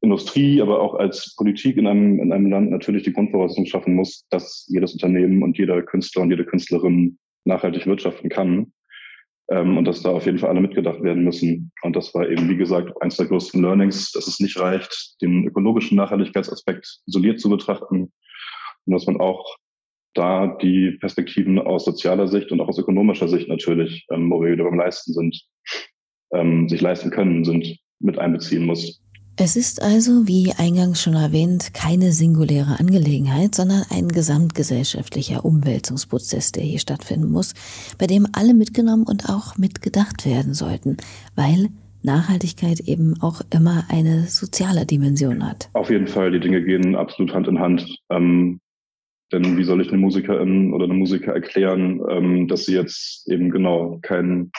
Industrie, 0.02 0.62
aber 0.62 0.80
auch 0.80 0.96
als 0.96 1.36
Politik 1.36 1.78
in 1.78 1.88
einem, 1.88 2.20
in 2.20 2.32
einem 2.32 2.50
Land 2.50 2.72
natürlich 2.72 3.04
die 3.04 3.14
Grundvoraussetzung 3.14 3.66
schaffen 3.66 3.96
muss, 3.96 4.26
dass 4.30 4.66
jedes 4.70 4.94
Unternehmen 4.94 5.44
und 5.44 5.58
jeder 5.58 5.82
Künstler 5.82 6.22
und 6.22 6.32
jede 6.32 6.46
Künstlerin 6.46 7.20
nachhaltig 7.44 7.86
wirtschaften 7.86 8.30
kann 8.30 8.72
ähm, 9.50 9.78
und 9.78 9.86
dass 9.86 10.02
da 10.02 10.10
auf 10.10 10.26
jeden 10.26 10.40
Fall 10.40 10.50
alle 10.50 10.62
mitgedacht 10.62 11.02
werden 11.02 11.24
müssen. 11.24 11.72
Und 11.82 11.96
das 11.96 12.14
war 12.14 12.30
eben, 12.30 12.50
wie 12.50 12.58
gesagt, 12.58 12.92
eines 13.02 13.18
der 13.18 13.28
größten 13.28 13.62
Learnings, 13.62 14.12
dass 14.12 14.28
es 14.28 14.40
nicht 14.40 14.60
reicht, 14.60 15.16
den 15.22 15.46
ökologischen 15.46 15.98
Nachhaltigkeitsaspekt 15.98 17.02
isoliert 17.08 17.40
zu 17.40 17.50
betrachten 17.50 18.12
und 18.86 18.94
dass 18.94 19.06
man 19.06 19.20
auch 19.20 19.58
da 20.14 20.58
die 20.62 20.98
Perspektiven 21.00 21.60
aus 21.60 21.86
sozialer 21.86 22.28
Sicht 22.28 22.52
und 22.52 22.60
auch 22.60 22.68
aus 22.68 22.78
ökonomischer 22.78 23.28
Sicht 23.28 23.48
natürlich, 23.48 24.06
ähm, 24.12 24.30
wo 24.30 24.42
wir 24.42 24.52
wieder 24.52 24.66
beim 24.66 24.78
Leisten 24.78 25.14
sind, 25.14 25.42
ähm, 26.34 26.68
sich 26.68 26.82
leisten 26.82 27.12
können, 27.12 27.46
sind, 27.46 27.78
mit 28.00 28.18
einbeziehen 28.18 28.66
muss. 28.66 29.02
Es 29.44 29.56
ist 29.56 29.82
also, 29.82 30.28
wie 30.28 30.54
eingangs 30.56 31.02
schon 31.02 31.16
erwähnt, 31.16 31.74
keine 31.74 32.12
singuläre 32.12 32.80
Angelegenheit, 32.80 33.56
sondern 33.56 33.82
ein 33.90 34.08
gesamtgesellschaftlicher 34.08 35.44
Umwälzungsprozess, 35.44 36.52
der 36.52 36.62
hier 36.62 36.78
stattfinden 36.78 37.32
muss, 37.32 37.56
bei 37.98 38.06
dem 38.06 38.28
alle 38.34 38.54
mitgenommen 38.54 39.04
und 39.04 39.30
auch 39.30 39.58
mitgedacht 39.58 40.28
werden 40.28 40.54
sollten, 40.54 40.98
weil 41.36 41.70
Nachhaltigkeit 42.04 42.82
eben 42.82 43.16
auch 43.20 43.42
immer 43.52 43.86
eine 43.90 44.28
soziale 44.28 44.86
Dimension 44.86 45.44
hat. 45.44 45.72
Auf 45.74 45.90
jeden 45.90 46.06
Fall, 46.06 46.30
die 46.30 46.40
Dinge 46.40 46.64
gehen 46.64 46.96
absolut 46.96 47.34
Hand 47.34 47.48
in 47.48 47.58
Hand. 47.58 47.98
Ähm, 48.12 48.60
denn 49.32 49.58
wie 49.58 49.64
soll 49.64 49.82
ich 49.82 49.88
eine 49.88 49.98
Musikerin 49.98 50.72
oder 50.72 50.84
eine 50.84 50.94
Musiker 50.94 51.34
erklären, 51.34 52.00
ähm, 52.12 52.48
dass 52.48 52.66
sie 52.66 52.76
jetzt 52.76 53.28
eben 53.28 53.50
genau 53.50 53.98
kein 54.04 54.52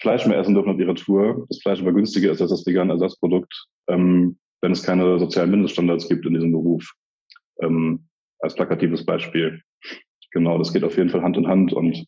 Fleisch 0.00 0.26
mehr 0.26 0.38
essen 0.38 0.54
dürfen 0.54 0.70
auf 0.70 0.78
ihrer 0.78 0.94
Tour, 0.94 1.46
das 1.48 1.60
Fleisch 1.60 1.80
aber 1.80 1.92
günstiger 1.92 2.30
ist 2.30 2.40
als 2.40 2.50
das 2.50 2.66
vegane 2.66 2.92
Ersatzprodukt, 2.92 3.52
ähm, 3.88 4.38
wenn 4.60 4.72
es 4.72 4.82
keine 4.82 5.18
sozialen 5.18 5.50
Mindeststandards 5.50 6.08
gibt 6.08 6.26
in 6.26 6.34
diesem 6.34 6.52
Beruf. 6.52 6.92
Ähm, 7.60 8.08
als 8.40 8.54
plakatives 8.54 9.04
Beispiel. 9.04 9.60
Genau, 10.30 10.58
das 10.58 10.72
geht 10.72 10.84
auf 10.84 10.96
jeden 10.96 11.10
Fall 11.10 11.22
Hand 11.22 11.36
in 11.36 11.48
Hand. 11.48 11.72
Und 11.72 12.04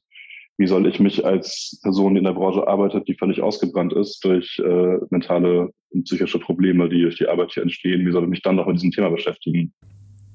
wie 0.58 0.66
soll 0.66 0.86
ich 0.86 1.00
mich 1.00 1.24
als 1.24 1.80
Person, 1.82 2.14
die 2.14 2.18
in 2.18 2.24
der 2.24 2.34
Branche 2.34 2.66
arbeitet, 2.68 3.08
die 3.08 3.14
völlig 3.14 3.40
ausgebrannt 3.40 3.92
ist 3.94 4.24
durch 4.24 4.58
äh, 4.58 4.98
mentale 5.10 5.70
und 5.90 6.04
psychische 6.04 6.38
Probleme, 6.38 6.88
die 6.88 7.02
durch 7.02 7.16
die 7.16 7.26
Arbeit 7.26 7.52
hier 7.52 7.62
entstehen, 7.62 8.06
wie 8.06 8.12
soll 8.12 8.24
ich 8.24 8.30
mich 8.30 8.42
dann 8.42 8.56
noch 8.56 8.66
mit 8.66 8.76
diesem 8.76 8.90
Thema 8.90 9.10
beschäftigen? 9.10 9.72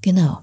Genau. 0.05 0.37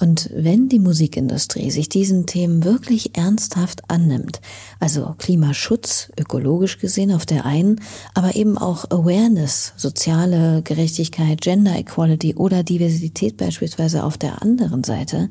Und 0.00 0.30
wenn 0.34 0.68
die 0.68 0.80
Musikindustrie 0.80 1.70
sich 1.70 1.88
diesen 1.88 2.26
Themen 2.26 2.64
wirklich 2.64 3.16
ernsthaft 3.16 3.88
annimmt, 3.88 4.40
also 4.80 5.14
Klimaschutz, 5.16 6.10
ökologisch 6.18 6.78
gesehen 6.78 7.12
auf 7.12 7.24
der 7.24 7.46
einen, 7.46 7.80
aber 8.14 8.34
eben 8.34 8.58
auch 8.58 8.84
Awareness, 8.90 9.74
soziale 9.76 10.60
Gerechtigkeit, 10.62 11.40
Gender 11.40 11.78
Equality 11.78 12.34
oder 12.34 12.64
Diversität 12.64 13.36
beispielsweise 13.36 14.02
auf 14.02 14.18
der 14.18 14.42
anderen 14.42 14.82
Seite, 14.82 15.30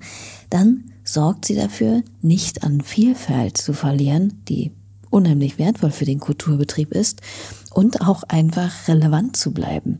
dann 0.49 0.85
sorgt 1.03 1.43
sie 1.43 1.55
dafür, 1.55 2.01
nicht 2.21 2.63
an 2.63 2.79
Vielfalt 2.79 3.57
zu 3.57 3.73
verlieren, 3.73 4.41
die 4.47 4.71
unheimlich 5.09 5.59
wertvoll 5.59 5.91
für 5.91 6.05
den 6.05 6.19
Kulturbetrieb 6.21 6.93
ist, 6.93 7.21
und 7.75 7.99
auch 7.99 8.23
einfach 8.23 8.87
relevant 8.87 9.35
zu 9.35 9.51
bleiben. 9.51 9.99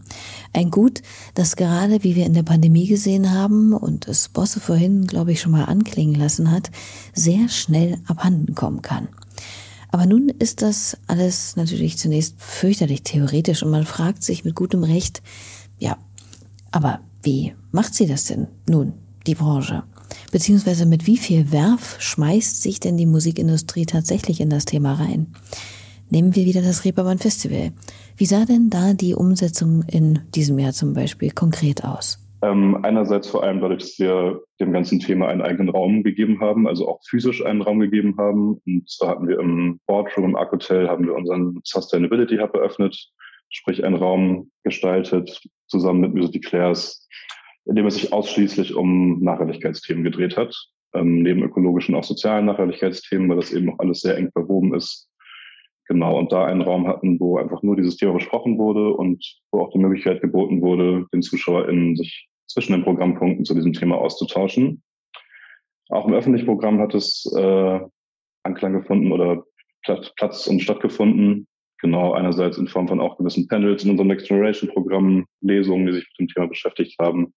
Ein 0.53 0.72
Gut, 0.72 1.01
das 1.34 1.58
gerade, 1.58 2.03
wie 2.03 2.15
wir 2.15 2.25
in 2.25 2.34
der 2.34 2.44
Pandemie 2.44 2.88
gesehen 2.88 3.34
haben 3.34 3.74
und 3.74 4.08
es 4.08 4.29
Bosse 4.29 4.62
vorhin, 4.62 5.08
glaube 5.08 5.34
ich, 5.34 5.41
schon 5.41 5.51
mal 5.51 5.65
anklingen 5.65 6.15
lassen 6.15 6.51
hat, 6.51 6.72
sehr 7.13 7.50
schnell 7.50 8.00
abhanden 8.08 8.55
kommen 8.55 8.82
kann. 8.82 9.10
Aber 9.91 10.05
nun 10.05 10.29
ist 10.29 10.62
das 10.62 10.98
alles 11.08 11.58
natürlich 11.58 11.98
zunächst 11.98 12.36
fürchterlich 12.38 13.03
theoretisch 13.03 13.62
und 13.62 13.72
man 13.72 13.86
fragt 13.86 14.24
sich 14.24 14.46
mit 14.46 14.55
gutem 14.55 14.84
Recht, 14.84 15.22
ja, 15.77 15.98
aber 16.72 17.01
wie 17.24 17.55
macht 17.72 17.94
sie 17.94 18.08
das 18.08 18.24
denn 18.24 18.48
nun, 18.70 18.94
die 19.27 19.36
Branche? 19.36 19.84
Beziehungsweise 20.32 20.86
mit 20.86 21.08
wie 21.08 21.17
viel 21.17 21.51
Werf 21.51 21.98
schmeißt 22.00 22.62
sich 22.62 22.79
denn 22.79 22.96
die 22.96 23.05
Musikindustrie 23.05 23.86
tatsächlich 23.86 24.39
in 24.39 24.50
das 24.50 24.63
Thema 24.63 24.94
rein? 24.94 25.34
Nehmen 26.09 26.35
wir 26.35 26.45
wieder 26.45 26.62
das 26.62 26.85
Reeperbahn 26.85 27.17
Festival. 27.17 27.71
Wie 28.15 28.25
sah 28.25 28.45
denn 28.45 28.69
da 28.69 28.93
die 28.93 29.15
Umsetzung 29.15 29.83
in 29.91 30.19
diesem 30.35 30.59
Jahr 30.59 30.71
zum 30.71 30.93
Beispiel 30.93 31.31
konkret 31.31 31.83
aus? 31.83 32.19
Ähm, 32.43 32.77
einerseits 32.83 33.27
vor 33.27 33.43
allem 33.43 33.59
dadurch, 33.59 33.81
dass 33.81 34.00
wir 34.00 34.41
dem 34.59 34.71
ganzen 34.71 35.00
Thema 35.00 35.29
einen 35.29 35.41
eigenen 35.41 35.69
Raum 35.69 36.03
gegeben 36.03 36.41
haben, 36.41 36.67
also 36.67 36.88
auch 36.88 37.00
physisch 37.09 37.43
einen 37.43 37.63
Raum 37.63 37.79
gegeben 37.79 38.15
haben. 38.19 38.62
Und 38.65 38.83
so 38.85 39.07
hatten 39.07 39.27
wir 39.27 39.39
im 39.39 39.79
Boardroom 39.88 40.29
im 40.29 40.35
Arc 40.35 40.51
Hotel 40.51 40.88
haben 40.88 41.07
wir 41.07 41.15
unseren 41.15 41.59
Sustainability 41.63 42.38
Hub 42.38 42.53
eröffnet, 42.53 42.95
sprich 43.50 43.83
einen 43.83 43.95
Raum 43.95 44.51
gestaltet, 44.63 45.41
zusammen 45.67 46.01
mit 46.01 46.13
Music 46.13 46.43
Declares, 46.43 47.07
in 47.65 47.75
dem 47.75 47.88
es 47.88 47.95
sich 47.95 48.13
ausschließlich 48.13 48.75
um 48.75 49.24
Nachhaltigkeitsthemen 49.24 50.03
gedreht 50.03 50.38
hat. 50.38 50.55
Ähm, 50.93 51.24
neben 51.24 51.41
ökologischen 51.41 51.95
auch 51.95 52.03
sozialen 52.03 52.45
Nachhaltigkeitsthemen, 52.45 53.27
weil 53.27 53.38
das 53.38 53.51
eben 53.51 53.74
auch 53.74 53.79
alles 53.79 54.01
sehr 54.01 54.17
eng 54.17 54.29
verwoben 54.31 54.75
ist 54.75 55.09
Genau, 55.87 56.17
und 56.17 56.31
da 56.31 56.45
einen 56.45 56.61
Raum 56.61 56.87
hatten, 56.87 57.19
wo 57.19 57.37
einfach 57.37 57.61
nur 57.61 57.75
dieses 57.75 57.97
Thema 57.97 58.13
besprochen 58.13 58.57
wurde 58.57 58.91
und 58.93 59.23
wo 59.51 59.61
auch 59.61 59.71
die 59.71 59.77
Möglichkeit 59.77 60.21
geboten 60.21 60.61
wurde, 60.61 61.05
den 61.13 61.21
ZuschauerInnen 61.21 61.95
sich 61.95 62.27
zwischen 62.47 62.73
den 62.73 62.83
Programmpunkten 62.83 63.45
zu 63.45 63.53
diesem 63.53 63.73
Thema 63.73 63.97
auszutauschen. 63.97 64.81
Auch 65.89 66.07
im 66.07 66.13
öffentlichen 66.13 66.47
Programm 66.47 66.79
hat 66.79 66.95
es 66.95 67.31
äh, 67.37 67.79
Anklang 68.43 68.73
gefunden 68.73 69.11
oder 69.11 69.43
Platz 69.83 70.47
und 70.47 70.61
stattgefunden. 70.61 71.47
Genau, 71.79 72.13
einerseits 72.13 72.57
in 72.57 72.67
Form 72.67 72.87
von 72.87 72.99
auch 72.99 73.17
gewissen 73.17 73.47
Panels 73.47 73.83
in 73.83 73.91
unserem 73.91 74.07
Next 74.07 74.27
Generation 74.27 74.71
Programm, 74.71 75.25
Lesungen, 75.41 75.85
die 75.85 75.93
sich 75.93 76.07
mit 76.17 76.19
dem 76.19 76.33
Thema 76.33 76.47
beschäftigt 76.47 76.95
haben, 76.99 77.31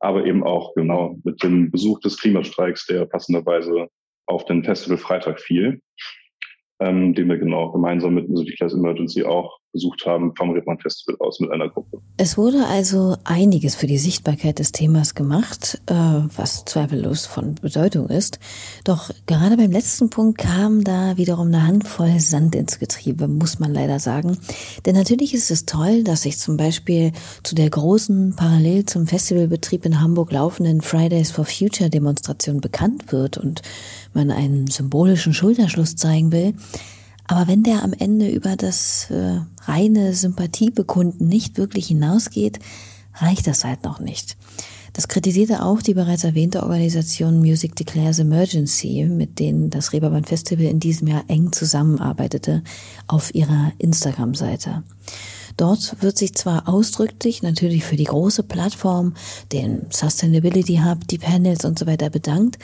aber 0.00 0.26
eben 0.26 0.44
auch 0.44 0.74
genau 0.74 1.18
mit 1.24 1.42
dem 1.42 1.70
Besuch 1.70 2.00
des 2.00 2.18
Klimastreiks, 2.18 2.84
der 2.86 3.06
passenderweise 3.06 3.88
auf 4.26 4.44
den 4.44 4.62
Festival 4.62 4.98
Freitag 4.98 5.40
fiel 5.40 5.80
ähm, 6.80 7.14
den 7.14 7.28
wir 7.28 7.38
genau 7.38 7.72
gemeinsam 7.72 8.14
mit 8.14 8.28
Music 8.28 8.56
Class 8.56 8.72
Emergency 8.72 9.24
auch 9.24 9.58
besucht 9.72 10.06
haben 10.06 10.34
vom 10.34 10.50
Redman 10.50 10.78
Festival 10.78 11.16
aus 11.20 11.40
mit 11.40 11.50
einer 11.50 11.68
Gruppe. 11.68 12.00
Es 12.16 12.38
wurde 12.38 12.64
also 12.66 13.16
einiges 13.24 13.76
für 13.76 13.86
die 13.86 13.98
Sichtbarkeit 13.98 14.58
des 14.58 14.72
Themas 14.72 15.14
gemacht, 15.14 15.80
äh, 15.86 15.94
was 15.94 16.64
zweifellos 16.64 17.26
von 17.26 17.56
Bedeutung 17.56 18.08
ist. 18.08 18.38
Doch 18.84 19.10
gerade 19.26 19.56
beim 19.56 19.70
letzten 19.70 20.08
Punkt 20.08 20.38
kam 20.38 20.84
da 20.84 21.16
wiederum 21.16 21.48
eine 21.48 21.66
Handvoll 21.66 22.18
Sand 22.18 22.54
ins 22.54 22.78
Getriebe, 22.78 23.28
muss 23.28 23.58
man 23.58 23.72
leider 23.72 23.98
sagen. 23.98 24.38
Denn 24.86 24.94
natürlich 24.94 25.34
ist 25.34 25.50
es 25.50 25.66
toll, 25.66 26.02
dass 26.02 26.22
sich 26.22 26.38
zum 26.38 26.56
Beispiel 26.56 27.12
zu 27.42 27.54
der 27.54 27.68
großen 27.68 28.36
parallel 28.36 28.86
zum 28.86 29.06
Festivalbetrieb 29.06 29.84
in 29.84 30.00
Hamburg 30.00 30.32
laufenden 30.32 30.80
Fridays 30.80 31.30
for 31.30 31.44
Future 31.44 31.90
Demonstration 31.90 32.60
bekannt 32.60 33.12
wird 33.12 33.36
und 33.36 33.62
man 34.14 34.30
einen 34.30 34.66
symbolischen 34.66 35.34
Schulterschluss 35.34 35.96
zeigen 35.96 36.32
will. 36.32 36.54
Aber 37.26 37.46
wenn 37.46 37.62
der 37.62 37.82
am 37.82 37.92
Ende 37.92 38.28
über 38.28 38.56
das 38.56 39.10
äh, 39.10 39.40
reine 39.62 40.14
Sympathiebekunden 40.14 41.28
nicht 41.28 41.58
wirklich 41.58 41.88
hinausgeht, 41.88 42.58
reicht 43.14 43.46
das 43.46 43.64
halt 43.64 43.84
noch 43.84 44.00
nicht. 44.00 44.36
Das 44.94 45.06
kritisierte 45.06 45.62
auch 45.62 45.80
die 45.80 45.94
bereits 45.94 46.24
erwähnte 46.24 46.62
Organisation 46.62 47.38
Music 47.38 47.76
Declares 47.76 48.18
Emergency, 48.18 49.04
mit 49.04 49.38
denen 49.38 49.70
das 49.70 49.92
Reeperbahn 49.92 50.24
Festival 50.24 50.64
in 50.64 50.80
diesem 50.80 51.06
Jahr 51.06 51.22
eng 51.28 51.52
zusammenarbeitete, 51.52 52.64
auf 53.06 53.32
ihrer 53.34 53.72
Instagram-Seite. 53.78 54.82
Dort 55.56 56.02
wird 56.02 56.16
sich 56.16 56.34
zwar 56.34 56.68
ausdrücklich 56.68 57.42
natürlich 57.42 57.84
für 57.84 57.96
die 57.96 58.04
große 58.04 58.42
Plattform, 58.42 59.14
den 59.52 59.86
Sustainability 59.90 60.80
Hub, 60.84 61.06
die 61.06 61.18
Panels 61.18 61.64
und 61.64 61.78
so 61.78 61.86
weiter 61.86 62.10
bedankt, 62.10 62.58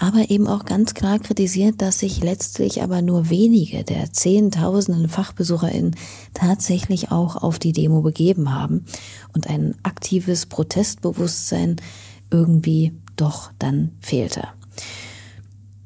aber 0.00 0.30
eben 0.30 0.48
auch 0.48 0.64
ganz 0.64 0.94
klar 0.94 1.18
kritisiert, 1.18 1.82
dass 1.82 1.98
sich 1.98 2.22
letztlich 2.22 2.82
aber 2.82 3.02
nur 3.02 3.28
wenige 3.28 3.84
der 3.84 4.14
Zehntausenden 4.14 5.10
FachbesucherInnen 5.10 5.94
tatsächlich 6.32 7.12
auch 7.12 7.36
auf 7.36 7.58
die 7.58 7.72
Demo 7.72 8.00
begeben 8.00 8.54
haben 8.54 8.86
und 9.34 9.46
ein 9.46 9.74
aktives 9.82 10.46
Protestbewusstsein 10.46 11.76
irgendwie 12.30 12.94
doch 13.16 13.50
dann 13.58 13.92
fehlte. 14.00 14.48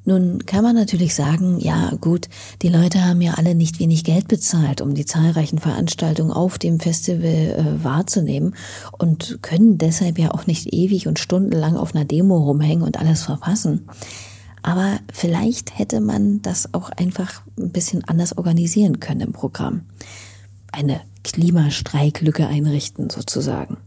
Nun 0.07 0.45
kann 0.45 0.63
man 0.63 0.75
natürlich 0.77 1.15
sagen, 1.15 1.59
ja 1.59 1.93
gut, 2.01 2.29
die 2.61 2.69
Leute 2.69 3.05
haben 3.05 3.23
ja 3.23 3.35
alle 3.35 3.55
nicht 3.55 3.79
wenig 3.79 4.05
Geld 4.05 4.29
bezahlt, 4.29 4.83
um 4.83 4.95
die 4.95 5.07
zahlreichen 5.07 5.59
Veranstaltungen 5.59 6.31
auf 6.31 6.59
dem 6.59 6.79
Festival 6.79 7.25
äh, 7.25 7.85
wahrzunehmen 7.85 8.55
und 8.99 9.39
können 9.41 9.79
deshalb 9.79 10.19
ja 10.19 10.33
auch 10.33 10.47
nicht 10.47 10.75
ewig 10.75 11.07
und 11.07 11.19
stundenlang 11.19 11.77
auf 11.77 11.95
einer 11.95 12.05
Demo 12.05 12.37
rumhängen 12.37 12.83
und 12.85 12.99
alles 12.99 13.23
verpassen. 13.23 13.89
Aber 14.63 14.99
vielleicht 15.13 15.79
hätte 15.79 16.01
man 16.01 16.43
das 16.43 16.73
auch 16.75 16.91
einfach 16.91 17.43
ein 17.59 17.71
bisschen 17.71 18.05
anders 18.05 18.37
organisieren 18.37 19.01
können 19.01 19.21
im 19.21 19.33
Programm. 19.33 19.83
Eine 20.73 21.01
Klimastreiklücke 21.23 22.47
einrichten 22.47 23.09
sozusagen. 23.09 23.79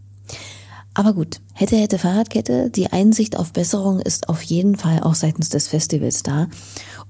Aber 0.98 1.14
gut, 1.14 1.42
hätte, 1.54 1.78
hätte 1.78 2.00
Fahrradkette, 2.00 2.72
die 2.72 2.88
Einsicht 2.92 3.38
auf 3.38 3.54
Besserung 3.54 4.00
ist 4.00 4.30
auf 4.30 4.42
jeden 4.42 4.76
Fall 4.76 5.02
auch 5.02 5.14
seitens 5.14 5.50
des 5.50 5.68
Festivals 5.68 6.24
da. 6.24 6.48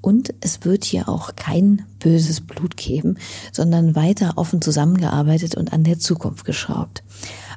Und 0.01 0.33
es 0.41 0.65
wird 0.65 0.83
hier 0.83 1.07
auch 1.07 1.37
kein 1.37 1.85
böses 1.97 2.41
Blut 2.41 2.75
geben, 2.75 3.17
sondern 3.53 3.95
weiter 3.95 4.33
offen 4.35 4.61
zusammengearbeitet 4.61 5.55
und 5.55 5.71
an 5.71 5.85
der 5.85 5.99
Zukunft 5.99 6.43
geschraubt. 6.43 7.01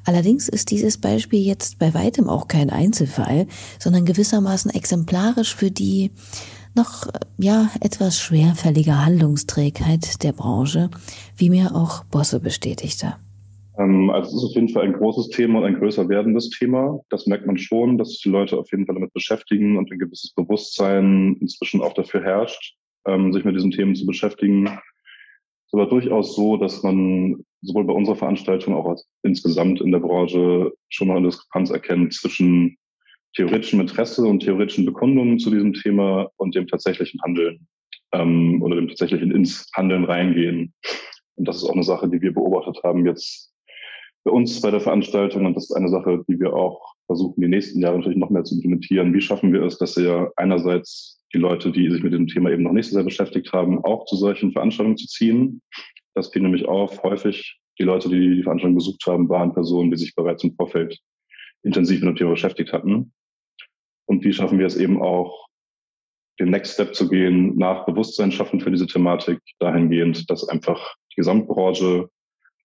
Allerdings 0.05 0.49
ist 0.49 0.71
dieses 0.71 0.99
Beispiel 0.99 1.41
jetzt 1.41 1.81
bei 1.81 1.95
weitem 1.95 2.29
auch 2.29 2.47
kein 2.47 2.71
Einzelfall, 2.71 3.49
sondern 3.81 4.05
gewissermaßen 4.05 4.71
exemplarisch 4.71 5.57
für 5.57 5.73
die 5.73 6.13
noch 6.77 7.09
ja 7.39 7.71
etwas 7.81 8.21
schwerfällige 8.21 9.05
Handlungsträgheit 9.05 10.23
der 10.23 10.31
Branche, 10.31 10.91
wie 11.37 11.51
mir 11.51 11.75
auch 11.75 12.05
Bosse 12.05 12.39
bestätigte. 12.39 13.17
Ähm, 13.81 14.11
also 14.11 14.29
es 14.29 14.43
ist 14.43 14.51
auf 14.51 14.55
jeden 14.55 14.69
Fall 14.69 14.85
ein 14.85 14.93
großes 14.93 15.31
Thema 15.31 15.61
und 15.61 15.65
ein 15.65 15.79
größer 15.79 16.09
werdendes 16.09 16.51
Thema. 16.51 17.01
Das 17.09 17.27
merkt 17.27 17.47
man 17.47 17.57
schon, 17.57 17.99
dass 17.99 18.11
sich 18.11 18.23
die 18.23 18.29
Leute 18.29 18.59
auf 18.59 18.71
jeden 18.71 18.87
Fall 18.87 18.95
damit 18.95 19.13
beschäftigen 19.13 19.79
und 19.79 19.91
ein 19.91 19.99
gewisses 19.99 20.33
Bewusstsein 20.35 21.37
inzwischen 21.41 21.81
auch 21.81 21.95
dafür 21.95 22.23
herrscht, 22.23 22.77
ähm, 23.07 23.33
sich 23.33 23.45
mit 23.45 23.57
diesen 23.57 23.71
Themen 23.71 23.95
zu 23.95 24.07
beschäftigen. 24.07 24.67
Es 24.67 25.73
ist 25.73 25.75
aber 25.75 25.87
durchaus 25.87 26.35
so, 26.35 26.57
dass 26.57 26.83
man 26.83 27.45
sowohl 27.63 27.85
bei 27.85 27.93
unserer 27.93 28.17
Veranstaltung 28.17 28.75
auch 28.75 28.87
als 28.87 29.09
insgesamt 29.23 29.81
in 29.81 29.93
der 29.93 30.01
Branche 30.01 30.73
schon 30.89 31.09
noch 31.09 31.17
eine 31.17 31.29
Diskrepanz 31.29 31.71
erkennt 31.71 32.13
zwischen 32.15 32.77
theoretischem 33.37 33.81
Interesse 33.81 34.23
und 34.23 34.41
theoretischen 34.41 34.85
Bekundungen 34.85 35.39
zu 35.39 35.51
diesem 35.51 35.73
Thema 35.73 36.29
und 36.37 36.55
dem 36.55 36.67
tatsächlichen 36.67 37.21
Handeln 37.23 37.69
ähm, 38.13 38.61
oder 38.63 38.77
dem 38.77 38.89
tatsächlichen 38.89 39.31
ins 39.31 39.71
Handeln 39.75 40.05
reingehen. 40.05 40.75
Und 41.37 41.47
das 41.47 41.57
ist 41.57 41.65
auch 41.65 41.75
eine 41.75 41.85
Sache, 41.85 42.09
die 42.09 42.21
wir 42.21 42.35
beobachtet 42.35 42.83
haben 42.83 43.07
jetzt 43.07 43.50
bei 44.25 44.31
uns 44.31 44.61
bei 44.61 44.71
der 44.71 44.81
Veranstaltung, 44.81 45.47
und 45.47 45.55
das 45.55 45.71
ist 45.71 45.77
eine 45.77 45.89
Sache, 45.89 46.23
die 46.29 46.39
wir 46.39 46.53
auch 46.55 46.95
versuchen, 47.07 47.41
die 47.41 47.49
nächsten 47.49 47.81
Jahre 47.81 47.99
natürlich 47.99 48.19
noch 48.19 48.31
mehr 48.31 48.45
zu 48.45 48.55
implementieren. 48.55 49.15
Wie 49.15 49.21
schaffen 49.21 49.53
wir 49.53 49.63
es, 49.63 49.79
dass 49.79 49.97
wir 49.97 50.33
einerseits 50.37 51.23
die 51.33 51.39
Leute, 51.39 51.73
die 51.73 51.91
sich 51.91 52.03
mit 52.03 52.13
dem 52.13 52.27
Thema 52.27 52.51
eben 52.51 52.63
noch 52.63 52.73
nicht 52.73 52.89
so 52.89 52.95
sehr 52.95 53.05
beschäftigt 53.05 53.53
haben, 53.53 53.83
auch 53.85 54.05
zu 54.07 54.17
solchen 54.17 54.53
Veranstaltungen 54.53 54.97
zu 54.97 55.07
ziehen? 55.07 55.63
Das 56.15 56.29
fiel 56.29 56.43
nämlich 56.43 56.67
auf. 56.67 57.03
Häufig 57.03 57.59
die 57.79 57.85
Leute, 57.85 58.09
die 58.09 58.37
die 58.37 58.43
Veranstaltung 58.43 58.77
besucht 58.77 59.05
haben, 59.07 59.29
waren 59.29 59.55
Personen, 59.55 59.91
die 59.91 59.97
sich 59.97 60.15
bereits 60.15 60.45
im 60.45 60.55
Vorfeld 60.55 60.99
intensiv 61.63 62.01
mit 62.01 62.11
dem 62.11 62.17
Thema 62.17 62.31
beschäftigt 62.31 62.73
hatten. 62.73 63.13
Und 64.07 64.25
wie 64.25 64.33
schaffen 64.33 64.59
wir 64.59 64.67
es 64.67 64.77
eben 64.77 65.01
auch, 65.01 65.47
den 66.39 66.51
Next 66.51 66.75
Step 66.75 66.95
zu 66.95 67.09
gehen, 67.09 67.57
nach 67.57 67.85
Bewusstsein 67.85 68.33
schaffen 68.33 68.61
für 68.61 68.71
diese 68.71 68.87
Thematik, 68.87 69.39
dahingehend, 69.59 70.31
dass 70.31 70.49
einfach 70.49 70.95
die 71.13 71.17
Gesamtbranche 71.17 72.09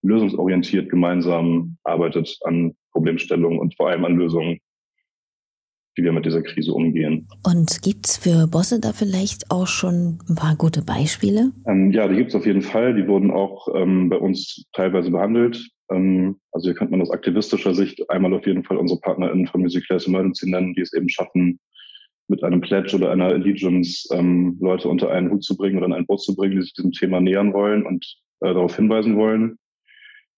lösungsorientiert 0.06 0.90
gemeinsam 0.90 1.78
arbeitet 1.84 2.38
an 2.44 2.76
Problemstellungen 2.92 3.60
und 3.60 3.76
vor 3.76 3.90
allem 3.90 4.06
an 4.06 4.16
Lösungen, 4.16 4.60
wie 5.96 6.04
wir 6.04 6.12
mit 6.12 6.26
dieser 6.26 6.42
Krise 6.42 6.74
umgehen. 6.74 7.28
Und 7.44 7.82
gibt 7.82 8.08
es 8.08 8.18
für 8.18 8.48
Bosse 8.48 8.80
da 8.80 8.94
vielleicht 8.94 9.50
auch 9.52 9.68
schon 9.68 10.20
ein 10.30 10.36
paar 10.36 10.56
gute 10.56 10.82
Beispiele? 10.82 11.52
Ähm, 11.68 11.92
ja, 11.92 12.08
die 12.08 12.16
gibt 12.16 12.30
es 12.30 12.36
auf 12.36 12.46
jeden 12.46 12.62
Fall. 12.62 12.96
Die 12.96 13.08
wurden 13.08 13.32
auch 13.32 13.68
ähm, 13.74 14.10
bei 14.10 14.18
uns 14.18 14.66
teilweise 14.74 15.12
behandelt. 15.12 15.70
Ähm, 15.90 16.38
also 16.52 16.68
hier 16.68 16.76
könnte 16.76 16.92
man 16.92 17.02
aus 17.02 17.12
aktivistischer 17.12 17.74
Sicht 17.74 18.10
einmal 18.10 18.34
auf 18.34 18.46
jeden 18.46 18.64
Fall 18.64 18.78
unsere 18.78 19.00
PartnerInnen 19.00 19.48
von 19.48 19.62
Music 19.62 19.86
Class 19.86 20.08
Emergency 20.08 20.50
nennen, 20.50 20.74
die 20.74 20.82
es 20.82 20.94
eben 20.94 21.10
schaffen, 21.10 21.60
mit 22.28 22.44
einem 22.44 22.62
Pledge 22.62 22.96
oder 22.96 23.12
einer 23.12 23.28
Allegiance 23.28 24.08
ähm, 24.12 24.58
Leute 24.60 24.90
unter 24.90 25.12
einen 25.12 25.32
Hut 25.32 25.44
zu 25.44 25.56
bringen 25.56 25.78
oder 25.78 25.86
in 25.86 25.94
ein 25.94 26.06
Boot 26.08 26.22
zu 26.22 26.36
bringen, 26.36 26.56
die 26.56 26.62
sich 26.62 26.74
diesem 26.74 26.92
Thema 26.92 27.22
nähern 27.22 27.54
wollen 27.54 27.86
und 27.86 28.04
äh, 28.42 28.54
darauf 28.54 28.76
hinweisen 28.76 29.16
wollen. 29.16 29.58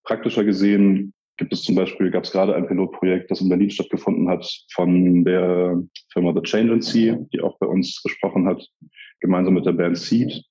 Praktischer 0.07 0.45
gesehen 0.45 1.13
gibt 1.37 1.53
es 1.53 1.63
zum 1.63 1.75
Beispiel, 1.75 2.09
gab 2.09 2.23
es 2.23 2.31
gerade 2.31 2.55
ein 2.55 2.65
Pilotprojekt, 2.65 3.29
das 3.29 3.41
in 3.41 3.49
Berlin 3.49 3.69
stattgefunden 3.69 4.29
hat, 4.29 4.49
von 4.73 5.23
der 5.25 5.83
Firma 6.13 6.33
The 6.33 6.41
Change 6.41 6.73
and 6.73 6.83
Sea, 6.83 7.19
die 7.33 7.41
auch 7.41 7.59
bei 7.59 7.67
uns 7.67 8.01
gesprochen 8.01 8.47
hat, 8.47 8.65
gemeinsam 9.19 9.53
mit 9.53 9.65
der 9.65 9.73
Band 9.73 9.97
Seed. 9.97 10.43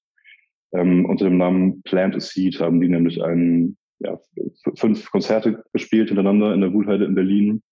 Ähm, 0.73 1.07
unter 1.07 1.25
dem 1.25 1.39
Namen 1.39 1.83
Plant 1.83 2.15
a 2.17 2.21
Seed 2.21 2.61
haben 2.61 2.81
die 2.81 2.89
nämlich 2.89 3.23
ein, 3.23 3.77
ja, 3.99 4.21
fünf 4.77 5.11
Konzerte 5.11 5.65
gespielt 5.73 6.09
hintereinander 6.09 6.53
in 6.53 6.61
der 6.61 6.73
Wuhlheide 6.75 7.07
in 7.07 7.15
Berlin 7.15 7.63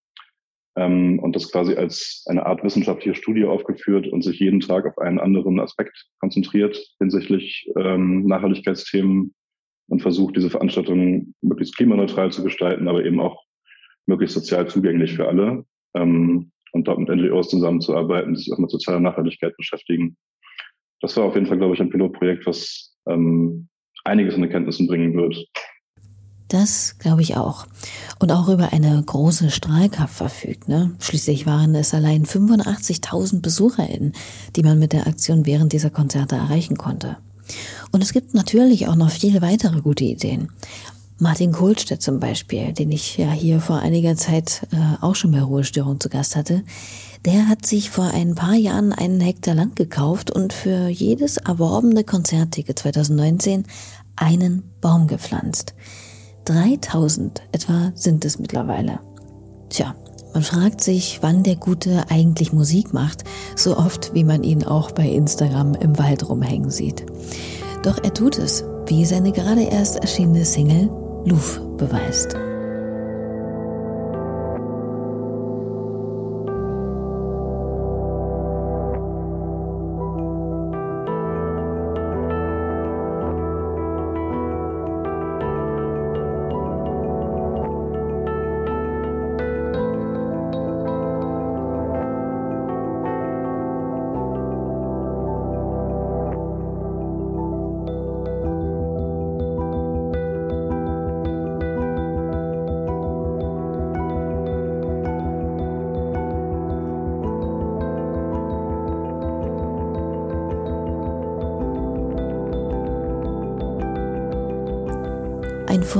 ähm, 0.76 1.18
und 1.18 1.36
das 1.36 1.52
quasi 1.52 1.74
als 1.74 2.24
eine 2.28 2.46
Art 2.46 2.64
wissenschaftliche 2.64 3.14
Studie 3.14 3.44
aufgeführt 3.44 4.06
und 4.06 4.22
sich 4.22 4.40
jeden 4.40 4.60
Tag 4.60 4.86
auf 4.86 4.98
einen 4.98 5.18
anderen 5.18 5.60
Aspekt 5.60 6.06
konzentriert 6.18 6.82
hinsichtlich 6.98 7.70
ähm, 7.76 8.24
Nachhaltigkeitsthemen 8.26 9.34
und 9.88 10.02
versucht, 10.02 10.36
diese 10.36 10.50
Veranstaltung 10.50 11.34
möglichst 11.42 11.76
klimaneutral 11.76 12.32
zu 12.32 12.42
gestalten, 12.42 12.88
aber 12.88 13.04
eben 13.04 13.20
auch 13.20 13.42
möglichst 14.06 14.34
sozial 14.34 14.68
zugänglich 14.68 15.14
für 15.14 15.28
alle. 15.28 15.64
Ähm, 15.94 16.50
und 16.72 16.88
dort 16.88 16.98
mit 16.98 17.08
NGOs 17.08 17.48
zusammenzuarbeiten, 17.48 18.34
die 18.34 18.40
sich 18.40 18.52
auch 18.52 18.58
mit 18.58 18.70
sozialer 18.70 18.98
Nachhaltigkeit 18.98 19.56
beschäftigen. 19.56 20.16
Das 21.00 21.16
war 21.16 21.24
auf 21.24 21.34
jeden 21.34 21.46
Fall, 21.46 21.58
glaube 21.58 21.74
ich, 21.74 21.80
ein 21.80 21.90
Pilotprojekt, 21.90 22.46
was 22.46 22.96
ähm, 23.06 23.68
einiges 24.04 24.34
an 24.34 24.42
Erkenntnissen 24.42 24.88
bringen 24.88 25.14
wird. 25.14 25.36
Das 26.48 26.98
glaube 26.98 27.22
ich 27.22 27.36
auch. 27.36 27.66
Und 28.18 28.30
auch 28.32 28.48
über 28.48 28.72
eine 28.72 29.02
große 29.04 29.50
Strahlkraft 29.50 30.14
verfügt. 30.14 30.68
Ne? 30.68 30.94
Schließlich 31.00 31.46
waren 31.46 31.74
es 31.74 31.94
allein 31.94 32.24
85.000 32.24 33.40
BesucherInnen, 33.40 34.12
die 34.54 34.62
man 34.62 34.78
mit 34.78 34.92
der 34.92 35.06
Aktion 35.06 35.46
während 35.46 35.72
dieser 35.72 35.90
Konzerte 35.90 36.36
erreichen 36.36 36.76
konnte. 36.76 37.18
Und 37.92 38.02
es 38.02 38.12
gibt 38.12 38.34
natürlich 38.34 38.88
auch 38.88 38.96
noch 38.96 39.10
viele 39.10 39.42
weitere 39.42 39.80
gute 39.80 40.04
Ideen. 40.04 40.48
Martin 41.18 41.52
Kohlstedt 41.52 42.02
zum 42.02 42.18
Beispiel, 42.18 42.72
den 42.72 42.90
ich 42.90 43.16
ja 43.16 43.30
hier 43.30 43.60
vor 43.60 43.78
einiger 43.78 44.16
Zeit 44.16 44.66
äh, 44.72 45.02
auch 45.02 45.14
schon 45.14 45.30
bei 45.30 45.42
Ruhestörung 45.42 46.00
zu 46.00 46.08
Gast 46.08 46.34
hatte, 46.34 46.64
der 47.24 47.48
hat 47.48 47.64
sich 47.64 47.88
vor 47.88 48.06
ein 48.12 48.34
paar 48.34 48.54
Jahren 48.54 48.92
einen 48.92 49.20
Hektar 49.20 49.54
Land 49.54 49.76
gekauft 49.76 50.30
und 50.30 50.52
für 50.52 50.88
jedes 50.88 51.36
erworbene 51.36 52.04
Konzertticket 52.04 52.78
2019 52.78 53.64
einen 54.16 54.64
Baum 54.80 55.06
gepflanzt. 55.06 55.74
3000 56.46 57.42
etwa 57.52 57.92
sind 57.94 58.24
es 58.24 58.38
mittlerweile. 58.38 59.00
Tja, 59.70 59.94
man 60.34 60.42
fragt 60.42 60.82
sich, 60.82 61.20
wann 61.22 61.42
der 61.44 61.56
Gute 61.56 62.04
eigentlich 62.10 62.52
Musik 62.52 62.92
macht, 62.92 63.24
so 63.56 63.76
oft 63.78 64.12
wie 64.14 64.24
man 64.24 64.42
ihn 64.42 64.64
auch 64.64 64.90
bei 64.90 65.08
Instagram 65.08 65.74
im 65.74 65.98
Wald 65.98 66.28
rumhängen 66.28 66.70
sieht. 66.70 67.06
Doch 67.82 68.02
er 68.02 68.12
tut 68.12 68.38
es, 68.38 68.64
wie 68.86 69.04
seine 69.04 69.32
gerade 69.32 69.62
erst 69.62 69.96
erschienene 69.96 70.44
Single 70.44 70.90
Luf 71.24 71.60
beweist. 71.78 72.36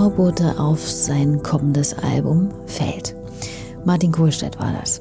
Vorbote 0.05 0.59
auf 0.59 0.87
sein 0.87 1.43
kommendes 1.43 1.95
Album 1.95 2.51
Feld. 2.67 3.17
Martin 3.87 4.13
Kohlstedt 4.13 4.61
war 4.61 4.71
das. 4.79 5.01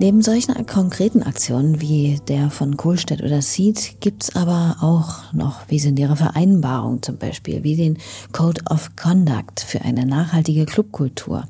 Neben 0.00 0.20
solchen 0.20 0.66
konkreten 0.66 1.22
Aktionen 1.22 1.80
wie 1.80 2.20
der 2.26 2.50
von 2.50 2.76
Kohlstedt 2.76 3.22
oder 3.22 3.40
Seed 3.40 4.00
gibt's 4.00 4.34
aber 4.34 4.78
auch 4.80 5.32
noch 5.32 5.70
visionäre 5.70 6.16
Vereinbarungen, 6.16 7.02
zum 7.02 7.18
Beispiel 7.18 7.62
wie 7.62 7.76
den 7.76 7.98
Code 8.32 8.62
of 8.68 8.96
Conduct 8.96 9.60
für 9.60 9.82
eine 9.82 10.04
nachhaltige 10.04 10.66
Clubkultur, 10.66 11.44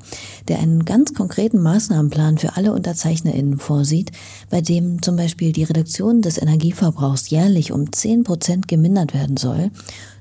der 0.47 0.59
einen 0.59 0.85
ganz 0.85 1.15
konkreten 1.15 1.59
Maßnahmenplan 1.59 2.37
für 2.37 2.57
alle 2.57 2.73
UnterzeichnerInnen 2.73 3.57
vorsieht, 3.57 4.11
bei 4.51 4.61
dem 4.61 5.01
zum 5.01 5.15
Beispiel 5.15 5.51
die 5.51 5.63
Reduktion 5.63 6.21
des 6.21 6.39
Energieverbrauchs 6.39 7.31
jährlich 7.31 7.71
um 7.71 7.91
10 7.91 8.23
Prozent 8.23 8.67
gemindert 8.67 9.15
werden 9.15 9.35
soll 9.35 9.71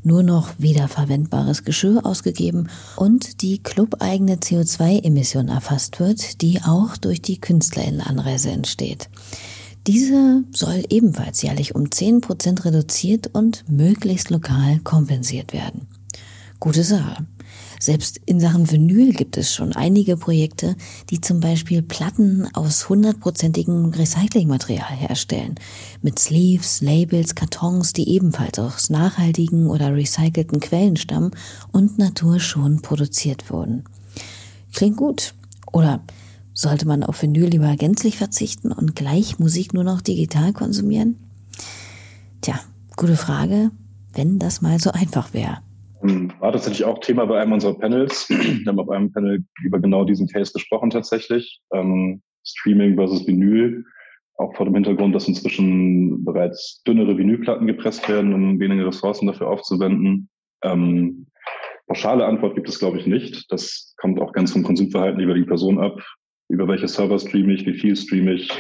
nur 0.07 0.23
noch 0.23 0.55
wiederverwendbares 0.59 1.65
Geschirr 1.65 2.07
ausgegeben 2.07 2.69
und 2.95 3.43
die 3.43 3.59
clubeigene 3.59 4.37
CO2-Emission 4.37 5.49
erfasst 5.49 5.99
wird, 5.99 6.41
die 6.43 6.63
auch 6.63 6.97
durch 6.97 7.21
die 7.21 7.41
Künstlerinnenanreise 7.41 8.51
entsteht. 8.51 9.09
Diese 9.87 10.45
soll 10.53 10.85
ebenfalls 10.89 11.43
jährlich 11.43 11.75
um 11.75 11.85
10% 11.85 12.65
reduziert 12.65 13.31
und 13.33 13.65
möglichst 13.69 14.31
lokal 14.31 14.79
kompensiert 14.79 15.53
werden. 15.53 15.89
Gute 16.61 16.85
Sache. 16.85 17.27
Selbst 17.87 18.21
in 18.27 18.41
Sachen 18.41 18.69
Vinyl 18.69 19.13
gibt 19.13 19.37
es 19.37 19.55
schon 19.55 19.73
einige 19.77 20.17
Projekte, 20.17 20.75
die 21.09 21.21
zum 21.21 21.39
Beispiel 21.39 21.83
Platten 21.83 22.49
aus 22.53 22.89
hundertprozentigem 22.89 23.91
Recyclingmaterial 23.91 24.91
herstellen. 24.91 25.55
Mit 26.03 26.19
Sleeves, 26.19 26.81
Labels, 26.81 27.37
Kartons, 27.37 27.93
die 27.93 28.09
ebenfalls 28.09 28.59
aus 28.59 28.91
nachhaltigen 28.91 29.69
oder 29.69 29.95
recycelten 29.95 30.59
Quellen 30.59 30.97
stammen 30.97 31.31
und 31.71 31.97
naturschon 31.97 32.83
produziert 32.83 33.53
wurden. 33.53 33.85
Klingt 34.73 34.97
gut. 34.97 35.35
Oder 35.73 36.01
sollte 36.55 36.89
man 36.89 37.05
auf 37.05 37.23
Vinyl 37.23 37.51
lieber 37.51 37.77
gänzlich 37.77 38.19
verzichten 38.19 38.73
und 38.73 38.97
gleich 38.97 39.39
Musik 39.39 39.75
nur 39.75 39.85
noch 39.85 40.01
digital 40.01 40.53
konsumieren? 40.53 41.15
Tja, 42.41 42.59
gute 42.97 43.15
Frage, 43.15 43.71
wenn 44.13 44.41
das 44.41 44.61
mal 44.61 44.81
so 44.81 44.91
einfach 44.91 45.33
wäre. 45.33 45.59
Ähm, 46.03 46.33
war 46.41 46.53
tatsächlich 46.53 46.85
auch 46.85 46.99
Thema 46.99 47.27
bei 47.27 47.41
einem 47.41 47.53
unserer 47.53 47.79
Panels. 47.79 48.29
Wir 48.31 48.67
haben 48.67 48.81
auf 48.81 48.91
einem 48.91 49.13
Panel 49.13 49.45
über 49.63 49.79
genau 49.79 50.05
diesen 50.05 50.29
Case 50.29 50.53
gesprochen 50.53 50.91
tatsächlich. 50.91 51.61
Ähm, 51.73 52.23
Streaming 52.45 52.97
versus 52.97 53.27
Vinyl. 53.27 53.85
Auch 54.39 54.55
vor 54.55 54.67
dem 54.67 54.75
Hintergrund, 54.75 55.15
dass 55.15 55.29
inzwischen 55.29 56.25
bereits 56.25 56.83
dünnere 56.87 57.17
Vinylplatten 57.17 57.67
gepresst 57.67 58.07
werden, 58.09 58.35
um 58.35 58.61
weniger 58.61 58.87
Ressourcen 58.87 59.27
dafür 59.27 59.49
aufzuwenden. 59.49 60.29
Ähm, 60.63 61.27
pauschale 61.87 62.27
Antwort 62.27 62.55
gibt 62.55 62.69
es, 62.69 62.79
glaube 62.79 62.99
ich, 62.99 63.07
nicht. 63.07 63.51
Das 63.51 63.95
kommt 63.97 64.21
auch 64.21 64.33
ganz 64.33 64.53
vom 64.53 64.63
Konsumverhalten 64.63 65.21
über 65.21 65.35
die 65.35 65.45
Person 65.45 65.79
ab. 65.79 65.99
Über 66.49 66.69
welche 66.69 66.87
Server 66.87 67.19
streame 67.19 67.55
ich, 67.55 67.67
wie 67.67 67.75
viel 67.75 67.97
streame 67.97 68.35
ich, 68.35 68.51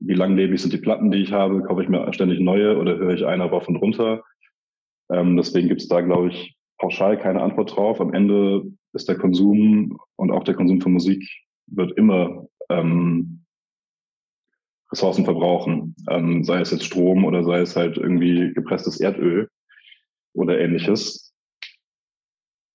wie 0.00 0.14
langlebig 0.14 0.60
sind 0.62 0.72
die 0.72 0.78
Platten, 0.78 1.10
die 1.10 1.22
ich 1.22 1.32
habe, 1.32 1.62
kaufe 1.62 1.82
ich 1.82 1.88
mir 1.88 2.12
ständig 2.12 2.38
neue 2.38 2.78
oder 2.78 2.96
höre 2.96 3.14
ich 3.14 3.26
eine 3.26 3.44
rauf 3.44 3.66
und 3.68 3.76
runter. 3.76 4.22
Ähm, 5.10 5.36
deswegen 5.36 5.68
gibt 5.68 5.80
es 5.80 5.88
da, 5.88 6.00
glaube 6.00 6.28
ich, 6.28 6.57
pauschal 6.78 7.18
keine 7.18 7.42
Antwort 7.42 7.76
drauf. 7.76 8.00
Am 8.00 8.14
Ende 8.14 8.64
ist 8.92 9.08
der 9.08 9.18
Konsum 9.18 9.98
und 10.16 10.30
auch 10.30 10.44
der 10.44 10.54
Konsum 10.54 10.80
von 10.80 10.92
Musik 10.92 11.24
wird 11.66 11.92
immer 11.98 12.46
ähm, 12.70 13.44
Ressourcen 14.90 15.24
verbrauchen, 15.24 15.94
ähm, 16.08 16.44
sei 16.44 16.60
es 16.60 16.70
jetzt 16.70 16.84
Strom 16.84 17.24
oder 17.24 17.44
sei 17.44 17.60
es 17.60 17.76
halt 17.76 17.98
irgendwie 17.98 18.52
gepresstes 18.54 19.00
Erdöl 19.00 19.50
oder 20.32 20.58
ähnliches. 20.58 21.34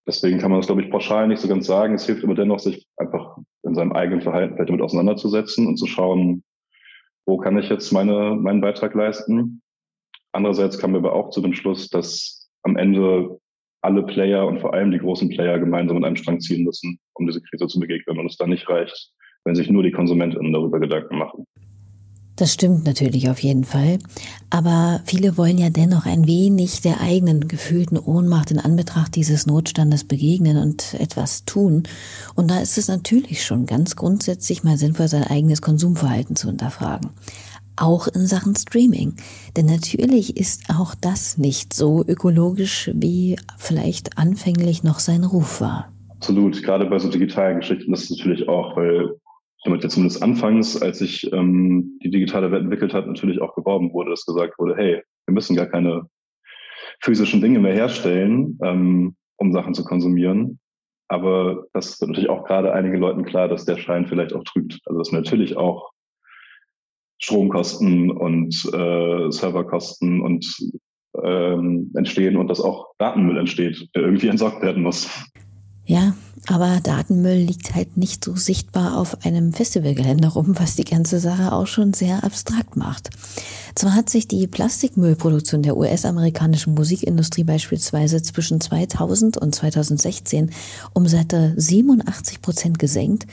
Deswegen 0.06 0.38
kann 0.38 0.52
man 0.52 0.60
das, 0.60 0.68
glaube 0.68 0.84
ich, 0.84 0.92
pauschal 0.92 1.28
nicht 1.28 1.40
so 1.40 1.48
ganz 1.48 1.66
sagen. 1.66 1.96
Es 1.96 2.06
hilft 2.06 2.24
aber 2.24 2.36
dennoch, 2.36 2.60
sich 2.60 2.88
einfach 2.98 3.38
in 3.64 3.74
seinem 3.74 3.94
eigenen 3.94 4.22
Verhalten 4.22 4.58
damit 4.58 4.82
auseinanderzusetzen 4.82 5.66
und 5.66 5.78
zu 5.78 5.88
schauen, 5.88 6.44
wo 7.26 7.38
kann 7.38 7.58
ich 7.58 7.70
jetzt 7.70 7.92
meine, 7.94 8.36
meinen 8.36 8.62
Beitrag 8.62 8.94
leisten. 8.94 9.62
Andererseits 10.34 10.78
kamen 10.78 10.94
wir 10.94 11.00
aber 11.00 11.14
auch 11.14 11.30
zu 11.30 11.42
dem 11.42 11.54
Schluss, 11.54 11.90
dass 11.90 12.50
am 12.64 12.76
Ende 12.76 13.40
alle 13.84 14.04
Player 14.04 14.48
und 14.48 14.60
vor 14.60 14.74
allem 14.74 14.92
die 14.92 15.00
großen 15.00 15.30
Player 15.30 15.60
gemeinsam 15.60 15.98
in 15.98 16.06
einem 16.06 16.16
Strang 16.16 16.40
ziehen 16.40 16.64
müssen, 16.64 17.00
um 17.14 17.28
diese 17.28 17.42
Krise 17.42 17.68
zu 17.68 17.80
begegnen 17.80 18.18
und 18.18 18.26
es 18.26 18.38
dann 18.38 18.50
nicht 18.50 18.68
reicht, 18.70 19.12
wenn 19.44 19.56
sich 19.56 19.70
nur 19.70 19.84
die 19.84 19.92
KonsumentInnen 19.92 20.54
darüber 20.54 20.80
Gedanken 20.80 21.18
machen. 21.18 21.46
Das 22.36 22.52
stimmt 22.52 22.86
natürlich 22.86 23.30
auf 23.30 23.40
jeden 23.40 23.64
Fall. 23.64 24.00
Aber 24.50 25.02
viele 25.06 25.38
wollen 25.38 25.60
ja 25.60 25.70
dennoch 25.70 26.08
ein 26.08 26.26
wenig 26.26 26.82
der 26.82 27.00
eigenen 27.00 27.48
gefühlten 27.48 28.00
Ohnmacht 28.00 28.50
in 28.50 28.58
Anbetracht 28.58 29.16
dieses 29.16 29.46
Notstandes 29.46 30.04
begegnen 30.06 30.58
und 30.58 30.96
etwas 30.96 31.46
tun. 31.46 31.84
Und 32.34 32.50
da 32.50 32.60
ist 32.60 32.80
es 32.80 32.88
natürlich 32.88 33.46
schon 33.46 33.68
ganz 33.68 33.96
grundsätzlich 33.96 34.64
mal 34.64 34.78
sinnvoll, 34.78 35.10
sein 35.10 35.26
eigenes 35.26 35.62
Konsumverhalten 35.62 36.36
zu 36.36 36.48
hinterfragen 36.48 37.12
auch 37.76 38.08
in 38.08 38.26
Sachen 38.26 38.56
Streaming. 38.56 39.16
Denn 39.56 39.66
natürlich 39.66 40.38
ist 40.38 40.70
auch 40.70 40.96
das 40.96 41.38
nicht 41.38 41.74
so 41.74 42.04
ökologisch, 42.08 42.92
wie 42.94 43.38
vielleicht 43.58 44.18
anfänglich 44.18 44.84
noch 44.84 45.00
sein 45.00 45.24
Ruf 45.24 45.62
war. 45.62 45.92
Absolut, 46.10 46.64
gerade 46.64 46.86
bei 46.86 47.00
so 47.00 47.10
digitalen 47.10 47.60
Geschichten 47.60 47.94
ist 47.94 48.10
es 48.10 48.18
natürlich 48.18 48.48
auch, 48.48 48.78
weil 48.78 49.16
damit 49.64 49.84
ja 49.84 49.90
zumindest 49.90 50.22
anfangs, 50.22 50.82
als 50.82 51.00
sich 51.00 51.32
ähm, 51.32 52.00
die 52.04 52.12
digitale 52.12 52.52
Welt 52.52 52.64
entwickelt 52.64 52.94
hat, 52.94 53.08
natürlich 53.08 53.42
auch 53.42 53.56
geworben 53.56 53.94
wurde, 53.94 54.12
dass 54.12 54.26
gesagt 54.26 54.58
wurde, 54.60 54.76
hey, 54.76 55.02
wir 55.26 55.34
müssen 55.34 55.56
gar 55.56 55.68
keine 55.68 56.04
physischen 57.02 57.42
Dinge 57.42 57.60
mehr 57.60 57.74
herstellen, 57.74 58.58
ähm, 58.64 59.16
um 59.38 59.54
Sachen 59.54 59.74
zu 59.74 59.84
konsumieren. 59.84 60.60
Aber 61.08 61.66
das 61.74 62.00
wird 62.00 62.10
natürlich 62.10 62.30
auch 62.30 62.46
gerade 62.46 62.74
einigen 62.74 62.98
Leuten 62.98 63.24
klar, 63.24 63.48
dass 63.48 63.66
der 63.66 63.78
Schein 63.78 64.08
vielleicht 64.08 64.34
auch 64.34 64.44
trügt. 64.44 64.80
Also 64.86 65.00
dass 65.00 65.12
natürlich 65.12 65.58
auch 65.58 65.93
Stromkosten 67.24 68.12
und 68.12 68.54
äh, 68.74 69.32
Serverkosten 69.32 70.20
und 70.22 70.46
ähm, 71.24 71.90
entstehen 71.96 72.36
und 72.36 72.50
dass 72.50 72.60
auch 72.60 72.88
Datenmüll 72.98 73.38
entsteht, 73.38 73.88
der 73.96 74.04
irgendwie 74.04 74.28
entsorgt 74.30 74.62
werden 74.62 74.84
muss. 74.84 75.10
Ja, 75.86 76.16
aber 76.48 76.80
Datenmüll 76.82 77.38
liegt 77.38 77.76
halt 77.76 77.96
nicht 77.96 78.26
so 78.26 78.36
sichtbar 78.36 78.98
auf 78.98 79.26
einem 79.26 79.54
Festivalgelände 79.54 80.28
rum, 80.28 80.56
was 80.58 80.76
die 80.76 80.84
ganze 80.84 81.20
Sache 81.20 81.54
auch 81.54 81.68
schon 81.68 81.94
sehr 81.94 82.26
abstrakt 82.26 82.76
macht. 82.76 83.10
Zwar 83.76 83.96
hat 83.96 84.10
sich 84.10 84.28
die 84.28 84.48
Plastikmüllproduktion 84.48 85.62
der 85.62 85.78
US-amerikanischen 85.78 86.74
Musikindustrie 86.74 87.46
beispielsweise 87.46 88.22
zwischen 88.22 88.60
2000 88.60 89.38
und 89.38 89.56
2016 89.56 90.52
um 90.94 91.08
satte 91.08 91.54
87 91.56 92.42
Prozent 92.42 92.80
gesenkt, 92.80 93.28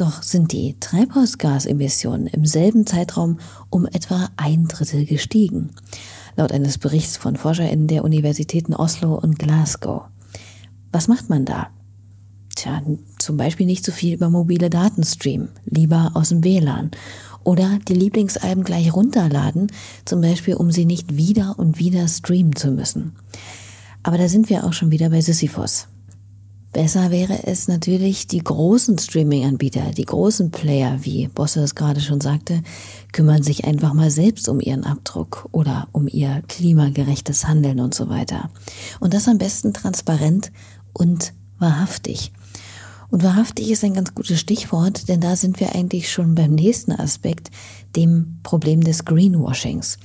doch 0.00 0.22
sind 0.22 0.52
die 0.52 0.76
Treibhausgasemissionen 0.80 2.26
im 2.26 2.46
selben 2.46 2.86
Zeitraum 2.86 3.38
um 3.68 3.86
etwa 3.86 4.30
ein 4.36 4.66
Drittel 4.66 5.04
gestiegen. 5.04 5.70
Laut 6.36 6.52
eines 6.52 6.78
Berichts 6.78 7.16
von 7.18 7.36
ForscherInnen 7.36 7.86
der 7.86 8.04
Universitäten 8.04 8.74
Oslo 8.74 9.14
und 9.14 9.38
Glasgow. 9.38 10.04
Was 10.90 11.08
macht 11.08 11.28
man 11.28 11.44
da? 11.44 11.68
Tja, 12.56 12.82
zum 13.18 13.36
Beispiel 13.36 13.66
nicht 13.66 13.84
so 13.84 13.92
viel 13.92 14.14
über 14.14 14.30
mobile 14.30 14.70
Daten 14.70 15.04
streamen, 15.04 15.50
lieber 15.66 16.12
aus 16.14 16.30
dem 16.30 16.42
WLAN. 16.44 16.90
Oder 17.44 17.78
die 17.88 17.94
Lieblingsalben 17.94 18.64
gleich 18.64 18.94
runterladen, 18.94 19.70
zum 20.04 20.20
Beispiel 20.20 20.54
um 20.54 20.70
sie 20.70 20.84
nicht 20.84 21.16
wieder 21.16 21.58
und 21.58 21.78
wieder 21.78 22.06
streamen 22.08 22.56
zu 22.56 22.70
müssen. 22.70 23.12
Aber 24.02 24.18
da 24.18 24.28
sind 24.28 24.48
wir 24.48 24.64
auch 24.64 24.72
schon 24.72 24.90
wieder 24.90 25.10
bei 25.10 25.20
Sisyphos. 25.20 25.88
Besser 26.72 27.10
wäre 27.10 27.48
es 27.48 27.66
natürlich, 27.66 28.28
die 28.28 28.38
großen 28.38 28.96
Streaming-Anbieter, 28.96 29.90
die 29.90 30.04
großen 30.04 30.52
Player, 30.52 30.98
wie 31.02 31.26
Bosse 31.26 31.62
es 31.64 31.74
gerade 31.74 32.00
schon 32.00 32.20
sagte, 32.20 32.62
kümmern 33.12 33.42
sich 33.42 33.64
einfach 33.64 33.92
mal 33.92 34.10
selbst 34.10 34.48
um 34.48 34.60
ihren 34.60 34.84
Abdruck 34.84 35.48
oder 35.50 35.88
um 35.90 36.06
ihr 36.06 36.42
klimagerechtes 36.46 37.48
Handeln 37.48 37.80
und 37.80 37.92
so 37.92 38.08
weiter. 38.08 38.50
Und 39.00 39.14
das 39.14 39.26
am 39.26 39.38
besten 39.38 39.74
transparent 39.74 40.52
und 40.92 41.32
wahrhaftig. 41.58 42.30
Und 43.10 43.24
wahrhaftig 43.24 43.72
ist 43.72 43.82
ein 43.82 43.94
ganz 43.94 44.14
gutes 44.14 44.38
Stichwort, 44.38 45.08
denn 45.08 45.20
da 45.20 45.34
sind 45.34 45.58
wir 45.58 45.74
eigentlich 45.74 46.12
schon 46.12 46.36
beim 46.36 46.54
nächsten 46.54 46.92
Aspekt, 46.92 47.50
dem 47.96 48.38
Problem 48.44 48.84
des 48.84 49.04
Greenwashings. 49.04 49.98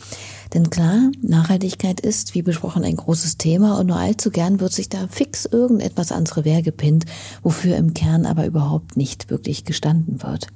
Denn 0.54 0.70
klar, 0.70 1.12
Nachhaltigkeit 1.22 2.00
ist, 2.00 2.36
wie 2.36 2.42
besprochen, 2.42 2.84
ein 2.84 2.96
großes 2.96 3.38
Thema 3.38 3.80
und 3.80 3.88
nur 3.88 3.98
allzu 3.98 4.30
gern 4.30 4.60
wird 4.60 4.74
sich 4.74 4.90
da 4.90 5.08
fix 5.08 5.46
irgendetwas 5.46 6.12
ans 6.12 6.38
Revers 6.38 6.64
gepinnt, 6.64 7.06
wofür 7.44 7.78
im 7.78 7.94
Kern 7.94 8.26
aber 8.26 8.46
überhaupt 8.46 8.98
nicht 8.98 9.30
wirklich 9.30 9.66
gestanden 9.66 10.22
wird. 10.22 10.48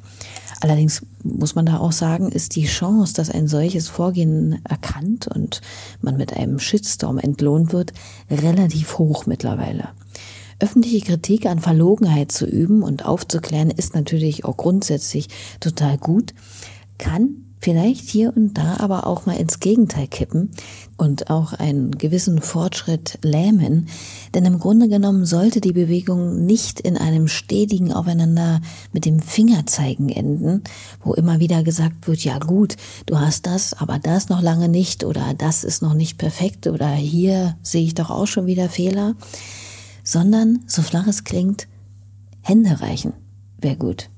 Allerdings 0.61 1.05
muss 1.23 1.55
man 1.55 1.65
da 1.65 1.77
auch 1.77 1.91
sagen, 1.91 2.31
ist 2.31 2.55
die 2.55 2.65
Chance, 2.65 3.13
dass 3.13 3.29
ein 3.29 3.47
solches 3.47 3.87
Vorgehen 3.87 4.59
erkannt 4.67 5.27
und 5.27 5.61
man 6.01 6.17
mit 6.17 6.33
einem 6.33 6.59
Shitstorm 6.59 7.17
entlohnt 7.17 7.71
wird, 7.71 7.93
relativ 8.29 8.97
hoch 8.97 9.25
mittlerweile. 9.25 9.89
Öffentliche 10.59 10.99
Kritik 10.99 11.45
an 11.45 11.59
Verlogenheit 11.59 12.33
zu 12.33 12.45
üben 12.45 12.83
und 12.83 13.05
aufzuklären 13.05 13.71
ist 13.71 13.95
natürlich 13.95 14.43
auch 14.43 14.57
grundsätzlich 14.57 15.29
total 15.61 15.97
gut, 15.97 16.33
kann 16.97 17.45
vielleicht 17.59 18.09
hier 18.09 18.35
und 18.35 18.57
da 18.57 18.77
aber 18.79 19.05
auch 19.05 19.25
mal 19.25 19.35
ins 19.35 19.59
Gegenteil 19.59 20.07
kippen 20.07 20.49
und 20.97 21.29
auch 21.29 21.53
einen 21.53 21.91
gewissen 21.91 22.41
Fortschritt 22.41 23.19
lähmen, 23.21 23.87
denn 24.33 24.45
im 24.45 24.59
Grunde 24.59 24.87
genommen 24.87 25.25
sollte 25.25 25.61
die 25.61 25.73
Bewegung 25.73 26.45
nicht 26.45 26.79
in 26.79 26.97
einem 26.97 27.27
stetigen 27.27 27.93
Aufeinander 27.93 28.61
mit 28.93 29.05
dem 29.05 29.19
Fingerzeigen 29.19 30.09
enden, 30.09 30.63
wo 31.03 31.13
immer 31.13 31.39
wieder 31.39 31.63
gesagt 31.63 32.07
wird, 32.07 32.23
ja 32.23 32.39
gut, 32.39 32.77
du 33.05 33.19
hast 33.19 33.45
das, 33.45 33.73
aber 33.73 33.99
das 33.99 34.29
noch 34.29 34.41
lange 34.41 34.69
nicht 34.69 35.03
oder 35.03 35.33
das 35.37 35.63
ist 35.63 35.81
noch 35.81 35.93
nicht 35.93 36.17
perfekt 36.17 36.67
oder 36.67 36.89
hier 36.89 37.57
sehe 37.61 37.83
ich 37.83 37.93
doch 37.93 38.09
auch 38.09 38.27
schon 38.27 38.45
wieder 38.45 38.69
Fehler, 38.69 39.15
sondern, 40.03 40.63
so 40.65 40.81
flach 40.81 41.07
es 41.07 41.23
klingt, 41.23 41.67
Hände 42.41 42.81
reichen. 42.81 43.13
Wäre 43.61 43.75
gut. 43.75 44.09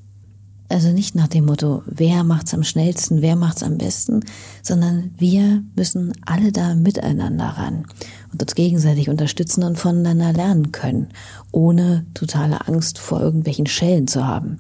Also 0.71 0.87
nicht 0.93 1.15
nach 1.15 1.27
dem 1.27 1.47
Motto, 1.47 1.83
wer 1.85 2.23
macht's 2.23 2.53
am 2.53 2.63
schnellsten, 2.63 3.21
wer 3.21 3.35
macht's 3.35 3.61
am 3.61 3.77
besten, 3.77 4.21
sondern 4.63 5.11
wir 5.17 5.63
müssen 5.75 6.13
alle 6.25 6.53
da 6.53 6.75
miteinander 6.75 7.45
ran 7.45 7.85
und 8.31 8.41
uns 8.41 8.55
gegenseitig 8.55 9.09
unterstützen 9.09 9.63
und 9.65 9.77
voneinander 9.77 10.31
lernen 10.31 10.71
können, 10.71 11.09
ohne 11.51 12.05
totale 12.13 12.69
Angst 12.69 12.99
vor 12.99 13.19
irgendwelchen 13.19 13.65
Schellen 13.67 14.07
zu 14.07 14.25
haben. 14.25 14.59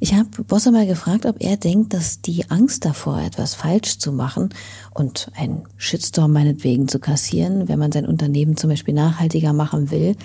Ich 0.00 0.14
habe 0.14 0.42
Bosse 0.42 0.72
mal 0.72 0.88
gefragt, 0.88 1.24
ob 1.24 1.36
er 1.40 1.56
denkt, 1.56 1.94
dass 1.94 2.20
die 2.20 2.50
Angst 2.50 2.84
davor, 2.84 3.20
etwas 3.20 3.54
falsch 3.54 3.98
zu 3.98 4.10
machen 4.10 4.48
und 4.92 5.30
einen 5.36 5.68
Shitstorm 5.76 6.32
meinetwegen 6.32 6.88
zu 6.88 6.98
kassieren, 6.98 7.68
wenn 7.68 7.78
man 7.78 7.92
sein 7.92 8.06
Unternehmen 8.06 8.56
zum 8.56 8.70
Beispiel 8.70 8.94
nachhaltiger 8.94 9.52
machen 9.52 9.92
will, 9.92 10.16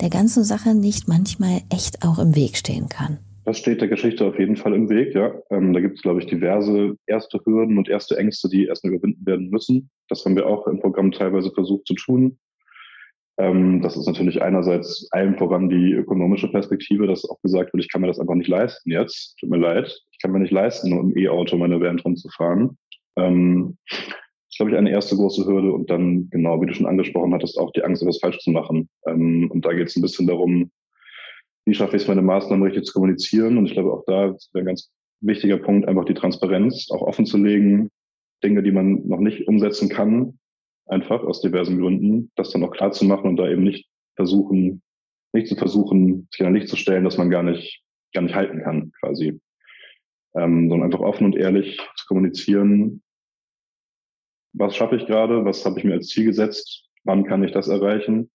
der 0.00 0.08
ganzen 0.08 0.44
Sache 0.44 0.74
nicht 0.74 1.08
manchmal 1.08 1.60
echt 1.68 2.02
auch 2.06 2.18
im 2.18 2.34
Weg 2.34 2.56
stehen 2.56 2.88
kann. 2.88 3.18
Das 3.44 3.58
steht 3.58 3.80
der 3.80 3.88
Geschichte 3.88 4.24
auf 4.24 4.38
jeden 4.38 4.56
Fall 4.56 4.74
im 4.74 4.88
Weg, 4.88 5.14
ja. 5.14 5.34
Ähm, 5.50 5.72
da 5.72 5.80
gibt 5.80 5.96
es, 5.96 6.02
glaube 6.02 6.20
ich, 6.20 6.26
diverse 6.26 6.96
erste 7.06 7.40
Hürden 7.44 7.76
und 7.76 7.88
erste 7.88 8.16
Ängste, 8.16 8.48
die 8.48 8.66
erstmal 8.66 8.94
überwinden 8.94 9.26
werden 9.26 9.50
müssen. 9.50 9.90
Das 10.08 10.24
haben 10.24 10.36
wir 10.36 10.46
auch 10.46 10.66
im 10.68 10.78
Programm 10.78 11.10
teilweise 11.10 11.50
versucht 11.50 11.86
zu 11.86 11.94
tun. 11.94 12.38
Ähm, 13.38 13.82
das 13.82 13.96
ist 13.96 14.06
natürlich 14.06 14.42
einerseits 14.42 15.08
allem 15.10 15.36
voran 15.36 15.68
die 15.68 15.92
ökonomische 15.92 16.48
Perspektive, 16.52 17.06
dass 17.06 17.28
auch 17.28 17.40
gesagt 17.42 17.72
wird, 17.72 17.84
ich 17.84 17.90
kann 17.90 18.02
mir 18.02 18.06
das 18.06 18.20
einfach 18.20 18.34
nicht 18.34 18.48
leisten 18.48 18.90
jetzt. 18.90 19.36
Tut 19.38 19.50
mir 19.50 19.58
leid. 19.58 19.92
Ich 20.12 20.18
kann 20.20 20.30
mir 20.30 20.38
nicht 20.38 20.52
leisten, 20.52 20.90
nur 20.90 21.00
im 21.00 21.16
E-Auto 21.16 21.56
meine 21.56 21.80
Van 21.80 22.16
zu 22.16 22.28
fahren. 22.28 22.76
Ähm, 23.16 23.76
das 23.88 23.98
ist, 24.50 24.56
glaube 24.58 24.72
ich, 24.72 24.76
eine 24.76 24.90
erste 24.90 25.16
große 25.16 25.46
Hürde. 25.46 25.72
Und 25.72 25.90
dann, 25.90 26.28
genau, 26.30 26.60
wie 26.60 26.66
du 26.66 26.74
schon 26.74 26.86
angesprochen 26.86 27.34
hattest, 27.34 27.58
auch 27.58 27.72
die 27.72 27.82
Angst, 27.82 28.02
etwas 28.02 28.20
falsch 28.20 28.38
zu 28.38 28.50
machen. 28.50 28.88
Ähm, 29.06 29.50
und 29.50 29.64
da 29.64 29.72
geht 29.72 29.88
es 29.88 29.96
ein 29.96 30.02
bisschen 30.02 30.26
darum, 30.26 30.70
wie 31.64 31.74
schaffe 31.74 31.96
ich 31.96 32.02
es, 32.02 32.08
meine 32.08 32.22
Maßnahmen 32.22 32.64
richtig 32.64 32.84
zu 32.84 32.92
kommunizieren? 32.92 33.56
Und 33.56 33.66
ich 33.66 33.72
glaube, 33.72 33.92
auch 33.92 34.04
da 34.06 34.30
ist 34.30 34.50
ein 34.54 34.64
ganz 34.64 34.90
wichtiger 35.20 35.58
Punkt, 35.58 35.88
einfach 35.88 36.04
die 36.04 36.14
Transparenz 36.14 36.88
auch 36.90 37.02
offen 37.02 37.26
zu 37.26 37.38
legen, 37.38 37.90
Dinge, 38.42 38.62
die 38.62 38.72
man 38.72 39.06
noch 39.06 39.20
nicht 39.20 39.46
umsetzen 39.46 39.88
kann, 39.88 40.38
einfach 40.86 41.22
aus 41.22 41.40
diversen 41.40 41.78
Gründen, 41.78 42.32
das 42.34 42.50
dann 42.50 42.64
auch 42.64 42.72
klar 42.72 42.90
zu 42.90 43.04
machen 43.04 43.28
und 43.28 43.36
da 43.36 43.48
eben 43.48 43.62
nicht 43.62 43.88
versuchen, 44.16 44.82
nicht 45.32 45.46
zu 45.46 45.54
versuchen, 45.54 46.28
sich 46.32 46.44
an 46.44 46.54
Licht 46.54 46.68
zu 46.68 46.76
stellen, 46.76 47.04
dass 47.04 47.18
man 47.18 47.30
gar 47.30 47.44
nicht, 47.44 47.82
gar 48.12 48.22
nicht 48.22 48.34
halten 48.34 48.62
kann, 48.62 48.92
quasi. 49.00 49.40
Ähm, 50.34 50.68
sondern 50.68 50.90
einfach 50.90 51.04
offen 51.04 51.26
und 51.26 51.36
ehrlich 51.36 51.78
zu 51.96 52.06
kommunizieren, 52.06 53.02
was 54.54 54.74
schaffe 54.74 54.96
ich 54.96 55.06
gerade, 55.06 55.44
was 55.44 55.64
habe 55.64 55.78
ich 55.78 55.84
mir 55.84 55.94
als 55.94 56.08
Ziel 56.08 56.24
gesetzt, 56.24 56.88
wann 57.04 57.24
kann 57.24 57.44
ich 57.44 57.52
das 57.52 57.68
erreichen 57.68 58.30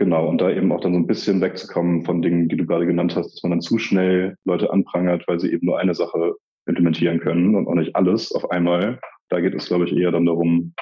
Genau, 0.00 0.26
und 0.26 0.40
da 0.40 0.50
eben 0.50 0.72
auch 0.72 0.80
dann 0.80 0.94
so 0.94 0.98
ein 0.98 1.06
bisschen 1.06 1.42
wegzukommen 1.42 2.06
von 2.06 2.22
Dingen, 2.22 2.48
die 2.48 2.56
du 2.56 2.64
gerade 2.64 2.86
genannt 2.86 3.14
hast, 3.16 3.34
dass 3.34 3.42
man 3.42 3.50
dann 3.50 3.60
zu 3.60 3.76
schnell 3.76 4.34
Leute 4.46 4.72
anprangert, 4.72 5.28
weil 5.28 5.38
sie 5.38 5.52
eben 5.52 5.66
nur 5.66 5.78
eine 5.78 5.94
Sache 5.94 6.36
implementieren 6.66 7.20
können 7.20 7.54
und 7.54 7.68
auch 7.68 7.74
nicht 7.74 7.94
alles 7.94 8.32
auf 8.32 8.50
einmal. 8.50 8.98
Da 9.28 9.40
geht 9.40 9.54
es, 9.54 9.66
glaube 9.66 9.84
ich, 9.84 9.92
eher 9.94 10.10
dann 10.10 10.24
darum, 10.24 10.72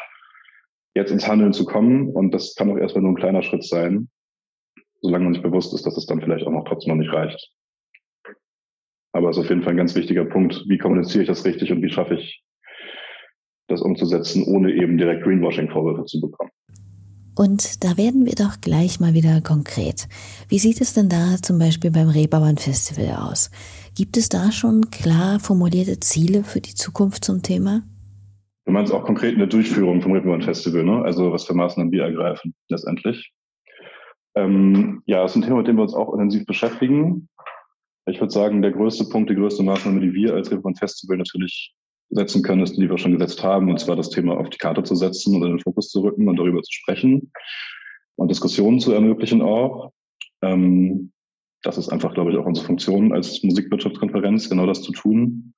jetzt 0.94 1.10
ins 1.10 1.26
Handeln 1.26 1.52
zu 1.52 1.64
kommen. 1.64 2.10
Und 2.10 2.32
das 2.32 2.54
kann 2.54 2.70
auch 2.70 2.76
erstmal 2.76 3.02
nur 3.02 3.10
ein 3.10 3.16
kleiner 3.16 3.42
Schritt 3.42 3.64
sein, 3.64 4.08
solange 5.00 5.24
man 5.24 5.34
sich 5.34 5.42
bewusst 5.42 5.74
ist, 5.74 5.84
dass 5.84 5.96
es 5.96 6.06
dann 6.06 6.20
vielleicht 6.20 6.46
auch 6.46 6.52
noch 6.52 6.68
trotzdem 6.68 6.92
noch 6.92 7.02
nicht 7.02 7.12
reicht. 7.12 7.50
Aber 9.10 9.30
es 9.30 9.36
ist 9.36 9.42
auf 9.42 9.50
jeden 9.50 9.64
Fall 9.64 9.72
ein 9.72 9.78
ganz 9.78 9.96
wichtiger 9.96 10.26
Punkt. 10.26 10.64
Wie 10.68 10.78
kommuniziere 10.78 11.22
ich 11.22 11.28
das 11.28 11.44
richtig 11.44 11.72
und 11.72 11.82
wie 11.82 11.90
schaffe 11.90 12.14
ich 12.14 12.44
das 13.66 13.82
umzusetzen, 13.82 14.44
ohne 14.44 14.72
eben 14.72 14.96
direkt 14.96 15.24
Greenwashing-Vorwürfe 15.24 16.04
zu 16.04 16.20
bekommen? 16.20 16.52
Und 17.38 17.84
da 17.84 17.96
werden 17.96 18.26
wir 18.26 18.34
doch 18.34 18.60
gleich 18.60 18.98
mal 18.98 19.14
wieder 19.14 19.40
konkret. 19.40 20.08
Wie 20.48 20.58
sieht 20.58 20.80
es 20.80 20.94
denn 20.94 21.08
da 21.08 21.36
zum 21.40 21.60
Beispiel 21.60 21.92
beim 21.92 22.08
Reeperbahn 22.08 22.58
Festival 22.58 23.14
aus? 23.14 23.52
Gibt 23.96 24.16
es 24.16 24.28
da 24.28 24.50
schon 24.50 24.90
klar 24.90 25.38
formulierte 25.38 26.00
Ziele 26.00 26.42
für 26.42 26.60
die 26.60 26.74
Zukunft 26.74 27.24
zum 27.24 27.44
Thema? 27.44 27.82
Du 28.64 28.72
meinst 28.72 28.92
auch 28.92 29.04
konkret 29.04 29.34
in 29.34 29.38
der 29.38 29.46
Durchführung 29.46 30.02
vom 30.02 30.14
Reeperbahn 30.14 30.42
Festival, 30.42 30.82
ne? 30.82 31.00
Also 31.02 31.30
was 31.30 31.44
für 31.44 31.54
Maßnahmen 31.54 31.92
wir 31.92 32.02
ergreifen 32.02 32.56
letztendlich. 32.68 33.30
Ähm, 34.34 35.02
ja, 35.06 35.22
das 35.22 35.30
ist 35.30 35.36
ein 35.36 35.42
Thema, 35.42 35.58
mit 35.58 35.68
dem 35.68 35.76
wir 35.76 35.82
uns 35.82 35.94
auch 35.94 36.12
intensiv 36.14 36.44
beschäftigen. 36.44 37.28
Ich 38.06 38.18
würde 38.18 38.32
sagen, 38.32 38.62
der 38.62 38.72
größte 38.72 39.04
Punkt, 39.04 39.30
die 39.30 39.36
größte 39.36 39.62
Maßnahme, 39.62 40.00
die 40.00 40.12
wir 40.12 40.34
als 40.34 40.50
Reeperbahn 40.50 40.74
Festival 40.74 41.18
natürlich 41.18 41.72
setzen 42.10 42.42
können, 42.42 42.62
ist, 42.62 42.76
die 42.76 42.88
wir 42.88 42.98
schon 42.98 43.12
gesetzt 43.12 43.42
haben, 43.42 43.70
und 43.70 43.78
zwar 43.78 43.96
das 43.96 44.10
Thema 44.10 44.38
auf 44.38 44.48
die 44.50 44.58
Karte 44.58 44.82
zu 44.82 44.94
setzen 44.94 45.34
und 45.34 45.42
in 45.42 45.50
den 45.50 45.60
Fokus 45.60 45.90
zu 45.90 46.00
rücken 46.00 46.28
und 46.28 46.36
darüber 46.36 46.62
zu 46.62 46.72
sprechen 46.72 47.32
und 48.16 48.30
Diskussionen 48.30 48.80
zu 48.80 48.92
ermöglichen 48.92 49.42
auch. 49.42 49.92
Ähm, 50.42 51.12
das 51.62 51.76
ist 51.76 51.88
einfach, 51.88 52.14
glaube 52.14 52.30
ich, 52.30 52.36
auch 52.36 52.46
unsere 52.46 52.66
Funktion 52.66 53.12
als 53.12 53.42
Musikwirtschaftskonferenz, 53.42 54.48
genau 54.48 54.66
das 54.66 54.82
zu 54.82 54.92
tun. 54.92 55.54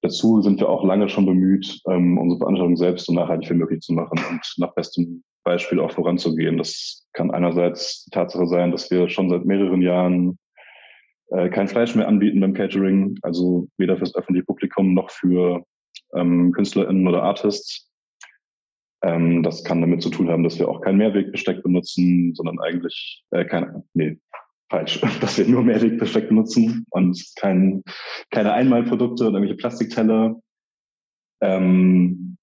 Dazu 0.00 0.40
sind 0.42 0.58
wir 0.58 0.68
auch 0.68 0.84
lange 0.84 1.08
schon 1.08 1.26
bemüht, 1.26 1.80
ähm, 1.88 2.18
unsere 2.18 2.38
Veranstaltung 2.38 2.76
selbst 2.76 3.06
so 3.06 3.12
nachhaltig 3.12 3.50
wie 3.50 3.54
möglich 3.54 3.80
zu 3.80 3.92
machen 3.92 4.18
und 4.30 4.54
nach 4.58 4.74
bestem 4.74 5.22
Beispiel 5.44 5.80
auch 5.80 5.92
voranzugehen. 5.92 6.58
Das 6.58 7.06
kann 7.12 7.30
einerseits 7.30 8.04
die 8.04 8.10
Tatsache 8.10 8.46
sein, 8.46 8.72
dass 8.72 8.90
wir 8.90 9.08
schon 9.08 9.28
seit 9.28 9.44
mehreren 9.44 9.82
Jahren 9.82 10.38
äh, 11.32 11.48
kein 11.48 11.68
Fleisch 11.68 11.94
mehr 11.94 12.08
anbieten 12.08 12.40
beim 12.40 12.54
Catering, 12.54 13.18
also 13.22 13.68
weder 13.78 13.96
fürs 13.96 14.14
öffentliche 14.14 14.44
Publikum 14.44 14.94
noch 14.94 15.10
für 15.10 15.64
ähm, 16.14 16.52
KünstlerInnen 16.52 17.06
oder 17.06 17.22
Artists. 17.22 17.90
Ähm, 19.02 19.42
das 19.42 19.64
kann 19.64 19.80
damit 19.80 20.02
zu 20.02 20.10
tun 20.10 20.28
haben, 20.28 20.44
dass 20.44 20.58
wir 20.58 20.68
auch 20.68 20.80
kein 20.80 20.96
Mehrwegbesteck 20.96 21.62
benutzen, 21.62 22.34
sondern 22.34 22.60
eigentlich 22.60 23.24
äh, 23.30 23.44
kein, 23.44 23.82
nee, 23.94 24.18
falsch, 24.70 25.00
dass 25.20 25.38
wir 25.38 25.46
nur 25.46 25.62
Mehrwegbesteck 25.62 26.28
benutzen 26.28 26.84
und 26.90 27.22
kein, 27.36 27.82
keine 28.30 28.52
Einmalprodukte 28.52 29.24
oder 29.24 29.34
irgendwelche 29.34 29.56
Plastikteller. 29.56 30.36
Ähm, 31.40 32.36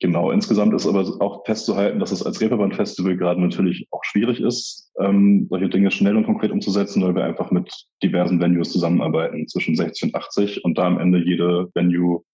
Genau, 0.00 0.32
insgesamt 0.32 0.74
ist 0.74 0.86
aber 0.86 1.02
auch 1.20 1.44
festzuhalten, 1.46 2.00
dass 2.00 2.10
es 2.10 2.24
als 2.24 2.40
Reeperbahn-Festival 2.40 3.16
gerade 3.16 3.40
natürlich 3.40 3.86
auch 3.92 4.02
schwierig 4.02 4.40
ist, 4.40 4.92
ähm, 4.98 5.46
solche 5.48 5.68
Dinge 5.68 5.90
schnell 5.90 6.16
und 6.16 6.26
konkret 6.26 6.50
umzusetzen, 6.50 7.02
weil 7.02 7.14
wir 7.14 7.24
einfach 7.24 7.50
mit 7.52 7.72
diversen 8.02 8.40
Venues 8.40 8.72
zusammenarbeiten, 8.72 9.46
zwischen 9.46 9.76
60 9.76 10.10
und 10.10 10.14
80 10.16 10.64
und 10.64 10.78
da 10.78 10.86
am 10.86 10.98
Ende 10.98 11.18
jede 11.18 11.70
Venue 11.74 12.24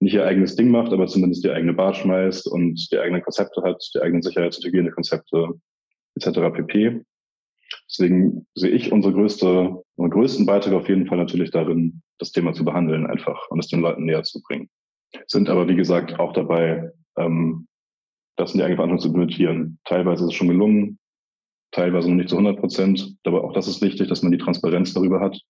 nicht 0.00 0.14
ihr 0.14 0.26
eigenes 0.26 0.56
Ding 0.56 0.70
macht, 0.70 0.92
aber 0.92 1.06
zumindest 1.06 1.44
die 1.44 1.50
eigene 1.50 1.74
Bar 1.74 1.94
schmeißt 1.94 2.48
und 2.48 2.88
die 2.92 2.98
eigenen 2.98 3.22
Konzepte 3.22 3.62
hat, 3.62 3.82
die 3.94 4.00
eigenen 4.00 4.22
Sicherheits- 4.22 4.58
und 4.58 4.66
Hygienekonzepte 4.66 5.48
etc. 6.16 6.38
pp. 6.54 7.02
Deswegen 7.88 8.46
sehe 8.54 8.70
ich 8.70 8.92
unsere 8.92 9.14
größte, 9.14 9.82
unseren 9.96 10.10
größten 10.10 10.46
Beitrag 10.46 10.74
auf 10.74 10.88
jeden 10.88 11.06
Fall 11.06 11.18
natürlich 11.18 11.50
darin, 11.50 12.02
das 12.18 12.32
Thema 12.32 12.52
zu 12.52 12.64
behandeln 12.64 13.06
einfach 13.06 13.48
und 13.50 13.60
es 13.60 13.68
den 13.68 13.80
Leuten 13.80 14.04
näher 14.04 14.24
zu 14.24 14.40
bringen 14.42 14.68
sind 15.26 15.48
aber, 15.48 15.68
wie 15.68 15.76
gesagt, 15.76 16.18
auch 16.18 16.32
dabei, 16.32 16.92
ähm, 17.16 17.66
das 18.36 18.52
in 18.52 18.58
die 18.58 18.64
eigene 18.64 18.76
Verantwortung 18.76 19.02
zu 19.02 19.08
implementieren. 19.08 19.78
Teilweise 19.84 20.24
ist 20.24 20.30
es 20.30 20.34
schon 20.34 20.48
gelungen, 20.48 20.98
teilweise 21.72 22.08
noch 22.08 22.16
nicht 22.16 22.28
zu 22.28 22.36
100 22.36 22.60
Prozent. 22.60 23.16
Aber 23.24 23.44
auch 23.44 23.52
das 23.52 23.68
ist 23.68 23.82
wichtig, 23.82 24.08
dass 24.08 24.22
man 24.22 24.32
die 24.32 24.38
Transparenz 24.38 24.94
darüber 24.94 25.20
hat 25.20 25.40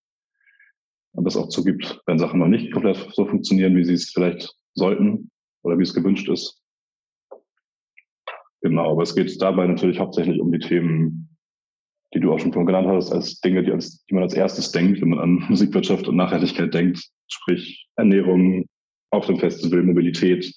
und 1.13 1.25
das 1.25 1.37
auch 1.37 1.49
zugibt, 1.49 2.01
wenn 2.07 2.19
Sachen 2.19 2.41
noch 2.41 2.49
nicht 2.49 2.73
komplett 2.73 3.09
so 3.13 3.27
funktionieren, 3.27 3.77
wie 3.77 3.85
sie 3.85 3.95
es 3.95 4.11
vielleicht 4.11 4.55
sollten 4.75 5.31
oder 5.63 5.79
wie 5.79 5.83
es 5.83 5.95
gewünscht 5.95 6.29
ist. 6.29 6.63
Genau, 8.61 8.93
aber 8.93 9.03
es 9.03 9.15
geht 9.15 9.41
dabei 9.41 9.67
natürlich 9.67 9.99
hauptsächlich 9.99 10.41
um 10.41 10.51
die 10.51 10.59
Themen, 10.59 11.37
die 12.15 12.21
du 12.21 12.33
auch 12.33 12.39
schon 12.39 12.53
genannt 12.53 12.89
hast, 12.89 13.13
als 13.13 13.41
Dinge, 13.41 13.63
die, 13.63 13.71
als, 13.71 14.05
die 14.07 14.15
man 14.15 14.23
als 14.23 14.35
erstes 14.35 14.73
denkt, 14.73 15.01
wenn 15.01 15.11
man 15.11 15.21
an 15.21 15.45
Musikwirtschaft 15.49 16.09
und 16.09 16.17
Nachhaltigkeit 16.17 16.73
denkt, 16.73 17.09
sprich 17.29 17.89
Ernährung, 17.97 18.67
auf 19.11 19.27
dem 19.27 19.39
Festival, 19.39 19.83
Mobilität. 19.83 20.53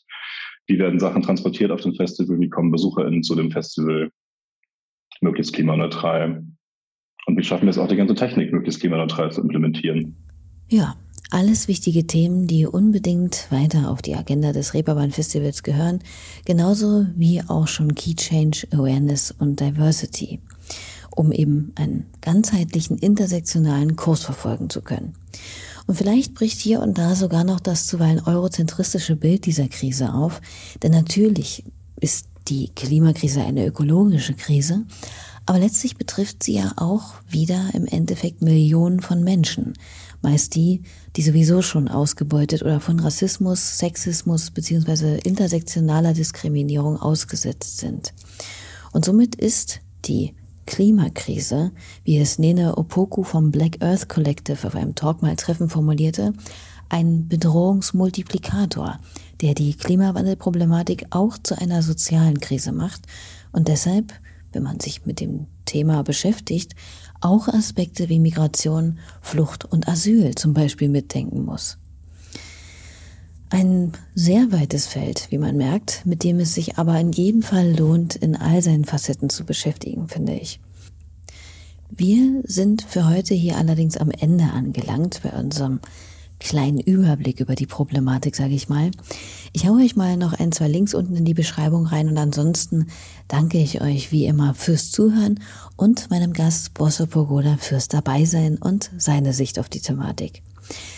Wie 0.68 0.80
werden 0.80 1.00
Sachen 1.00 1.22
transportiert 1.22 1.72
auf 1.72 1.82
dem 1.82 1.96
Festival? 1.96 2.40
Wie 2.40 2.50
kommen 2.50 2.72
BesucherInnen 2.72 3.24
zu 3.24 3.36
dem 3.36 3.52
Festival? 3.52 4.12
Möglichst 5.22 5.54
klimaneutral. 5.54 6.44
Und 7.28 7.38
wie 7.38 7.44
schaffen 7.44 7.66
wir 7.66 7.70
es 7.70 7.78
auch, 7.78 7.88
die 7.88 7.96
ganze 7.96 8.16
Technik 8.16 8.52
möglichst 8.52 8.80
klimaneutral 8.80 9.32
zu 9.32 9.42
implementieren? 9.42 10.16
Ja, 10.68 10.96
alles 11.30 11.70
wichtige 11.70 12.08
Themen, 12.08 12.46
die 12.46 12.66
unbedingt 12.66 13.50
weiter 13.52 13.90
auf 13.90 14.02
die 14.02 14.16
Agenda 14.16 14.52
des 14.52 14.74
Reeperbahn 14.74 15.12
Festivals 15.12 15.64
gehören, 15.64 16.00
genauso 16.46 17.06
wie 17.16 17.42
auch 17.48 17.68
schon 17.68 17.96
Key 17.96 18.16
Change, 18.16 18.68
Awareness 18.72 19.32
und 19.32 19.60
Diversity, 19.60 20.42
um 21.16 21.32
eben 21.32 21.72
einen 21.76 22.08
ganzheitlichen 22.20 22.98
intersektionalen 22.98 23.96
Kurs 23.96 24.26
verfolgen 24.26 24.70
zu 24.70 24.82
können. 24.82 25.14
Und 25.92 25.98
vielleicht 25.98 26.36
bricht 26.36 26.62
hier 26.62 26.80
und 26.80 26.98
da 26.98 27.16
sogar 27.16 27.44
noch 27.44 27.60
das 27.60 27.86
zuweilen 27.86 28.22
eurozentristische 28.26 29.18
Bild 29.18 29.46
dieser 29.46 29.68
Krise 29.68 30.14
auf, 30.14 30.40
denn 30.82 30.94
natürlich 30.94 31.66
ist 32.00 32.28
die 32.48 32.70
Klimakrise 32.70 33.42
eine 33.42 33.66
ökologische 33.66 34.34
Krise, 34.34 34.86
aber 35.46 35.60
letztlich 35.60 35.98
betrifft 35.98 36.44
sie 36.44 36.54
ja 36.54 36.72
auch 36.78 37.16
wieder 37.28 37.72
im 37.74 37.86
Endeffekt 37.88 38.42
Millionen 38.42 39.02
von 39.02 39.22
Menschen, 39.26 39.74
meist 40.22 40.56
die, 40.56 40.84
die 41.18 41.24
sowieso 41.24 41.62
schon 41.62 41.90
ausgebeutet 41.90 42.62
oder 42.62 42.80
von 42.80 42.98
Rassismus, 43.02 43.78
Sexismus 43.80 44.52
bzw. 44.52 45.18
intersektionaler 45.18 46.14
Diskriminierung 46.14 47.02
ausgesetzt 47.02 47.80
sind. 47.80 48.14
Und 48.94 49.04
somit 49.04 49.36
ist 49.36 49.82
die 50.06 50.36
Klimakrise, 50.72 51.74
wie 52.06 52.18
es 52.18 52.40
Nene 52.40 52.78
Opoku 52.78 53.24
vom 53.24 53.52
Black 53.52 53.84
Earth 53.84 54.08
Collective 54.08 54.66
auf 54.66 54.74
einem 54.74 54.96
Talk 54.96 55.22
mal 55.22 55.36
Treffen 55.36 55.68
formulierte, 55.68 56.32
ein 56.88 57.28
Bedrohungsmultiplikator, 57.28 58.98
der 59.42 59.54
die 59.54 59.74
Klimawandelproblematik 59.74 61.08
auch 61.10 61.38
zu 61.38 61.60
einer 61.60 61.84
sozialen 61.84 62.40
Krise 62.40 62.72
macht 62.72 63.02
und 63.52 63.68
deshalb, 63.68 64.14
wenn 64.54 64.64
man 64.64 64.80
sich 64.80 65.06
mit 65.06 65.20
dem 65.20 65.48
Thema 65.66 66.04
beschäftigt, 66.04 66.74
auch 67.20 67.50
Aspekte 67.50 68.08
wie 68.08 68.20
Migration, 68.20 69.00
Flucht 69.20 69.66
und 69.66 69.90
Asyl 69.90 70.36
zum 70.36 70.54
Beispiel 70.54 70.88
mitdenken 70.88 71.44
muss. 71.44 71.81
Ein 73.52 73.92
sehr 74.16 74.54
weites 74.54 74.88
Feld, 74.88 75.28
wie 75.30 75.38
man 75.38 75.58
merkt, 75.58 76.06
mit 76.06 76.24
dem 76.24 76.40
es 76.40 76.54
sich 76.54 76.78
aber 76.78 76.98
in 76.98 77.12
jedem 77.12 77.44
Fall 77.44 77.78
lohnt, 77.78 78.16
in 78.16 78.38
all 78.38 78.62
seinen 78.62 78.86
Facetten 78.86 79.30
zu 79.30 79.44
beschäftigen, 79.44 80.08
finde 80.08 80.34
ich. 80.36 80.62
Wir 81.90 82.42
sind 82.46 82.82
für 82.82 83.10
heute 83.10 83.34
hier 83.34 83.58
allerdings 83.58 83.98
am 83.98 84.10
Ende 84.10 84.46
angelangt 84.46 85.20
bei 85.22 85.32
unserem 85.32 85.82
kleinen 86.40 86.80
Überblick 86.80 87.42
über 87.42 87.56
die 87.56 87.66
Problematik, 87.66 88.38
sage 88.38 88.54
ich 88.54 88.70
mal. 88.70 88.90
Ich 89.52 89.68
haue 89.68 89.84
euch 89.84 89.98
mal 89.98 90.16
noch 90.16 90.32
ein, 90.32 90.54
zwei 90.54 90.70
Links 90.70 90.94
unten 90.94 91.18
in 91.18 91.26
die 91.26 91.34
Beschreibung 91.34 91.86
rein 91.86 92.08
und 92.08 92.18
ansonsten 92.18 92.88
danke 93.28 93.58
ich 93.58 93.82
euch 93.82 94.14
wie 94.14 94.28
immer 94.28 94.54
fürs 94.54 94.92
Zuhören 94.92 95.42
und 95.76 96.10
meinem 96.10 96.32
Gast 96.32 96.74
Bosso 96.74 97.06
Pogoda 97.06 97.58
fürs 97.58 97.90
Dabeisein 97.90 98.58
und 98.58 98.92
seine 98.98 99.34
Sicht 99.34 99.60
auf 99.60 99.68
die 99.68 99.82
Thematik. 99.82 100.42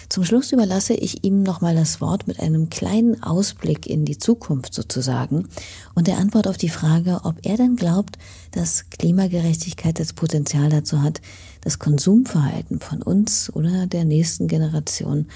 Zum 0.09 0.23
Schluss 0.23 0.51
überlasse 0.51 0.93
ich 0.93 1.23
ihm 1.23 1.43
nochmal 1.43 1.75
das 1.75 2.01
Wort 2.01 2.27
mit 2.27 2.39
einem 2.39 2.69
kleinen 2.69 3.23
Ausblick 3.23 3.87
in 3.87 4.05
die 4.05 4.17
Zukunft 4.17 4.73
sozusagen 4.73 5.47
und 5.95 6.07
der 6.07 6.17
Antwort 6.17 6.47
auf 6.47 6.57
die 6.57 6.69
Frage, 6.69 7.21
ob 7.23 7.35
er 7.43 7.57
denn 7.57 7.75
glaubt, 7.75 8.17
dass 8.51 8.89
Klimagerechtigkeit 8.89 9.99
das 9.99 10.13
Potenzial 10.13 10.69
dazu 10.69 11.01
hat, 11.01 11.21
das 11.61 11.79
Konsumverhalten 11.79 12.79
von 12.79 13.01
uns 13.01 13.51
oder 13.53 13.87
der 13.87 14.05
nächsten 14.05 14.47
Generation 14.47 15.27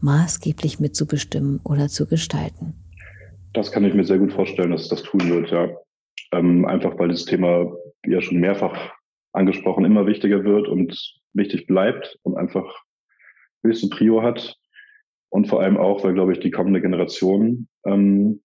maßgeblich 0.00 0.80
mitzubestimmen 0.80 1.60
oder 1.64 1.88
zu 1.88 2.06
gestalten. 2.06 2.74
Das 3.54 3.72
kann 3.72 3.84
ich 3.84 3.94
mir 3.94 4.04
sehr 4.04 4.18
gut 4.18 4.32
vorstellen, 4.32 4.72
dass 4.72 4.88
das 4.88 5.02
tun 5.02 5.28
wird, 5.28 5.50
ja. 5.50 5.68
Ähm, 6.32 6.66
einfach 6.66 6.98
weil 6.98 7.08
das 7.08 7.24
Thema, 7.24 7.72
ja 8.04 8.20
schon 8.20 8.38
mehrfach 8.38 8.92
angesprochen, 9.32 9.84
immer 9.84 10.06
wichtiger 10.06 10.44
wird 10.44 10.68
und 10.68 10.94
wichtig 11.32 11.66
bleibt 11.66 12.18
und 12.22 12.36
einfach 12.36 12.64
höchste 13.66 13.88
Prio 13.88 14.22
hat. 14.22 14.56
Und 15.28 15.48
vor 15.48 15.60
allem 15.60 15.76
auch, 15.76 16.04
weil, 16.04 16.14
glaube 16.14 16.32
ich, 16.32 16.40
die 16.40 16.50
kommende 16.50 16.80
Generation 16.80 17.68
ähm, 17.84 18.40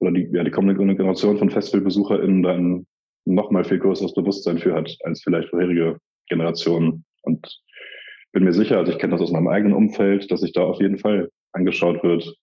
oder 0.00 0.12
die, 0.12 0.28
ja, 0.32 0.44
die 0.44 0.50
kommende 0.50 0.74
Generation 0.74 1.38
von 1.38 1.50
FestivalbesucherInnen 1.50 2.42
dann 2.42 2.86
noch 3.24 3.50
mal 3.50 3.64
viel 3.64 3.78
größeres 3.78 4.14
Bewusstsein 4.14 4.58
für 4.58 4.74
hat 4.74 4.94
als 5.04 5.22
vielleicht 5.22 5.48
vorherige 5.48 5.98
Generationen. 6.28 7.04
Und 7.22 7.62
bin 8.32 8.44
mir 8.44 8.52
sicher, 8.52 8.78
also 8.78 8.92
ich 8.92 8.98
kenne 8.98 9.12
das 9.12 9.22
aus 9.22 9.32
meinem 9.32 9.48
eigenen 9.48 9.74
Umfeld, 9.74 10.30
dass 10.30 10.40
sich 10.40 10.52
da 10.52 10.64
auf 10.64 10.80
jeden 10.80 10.98
Fall 10.98 11.30
angeschaut 11.52 12.02
wird, 12.02 12.34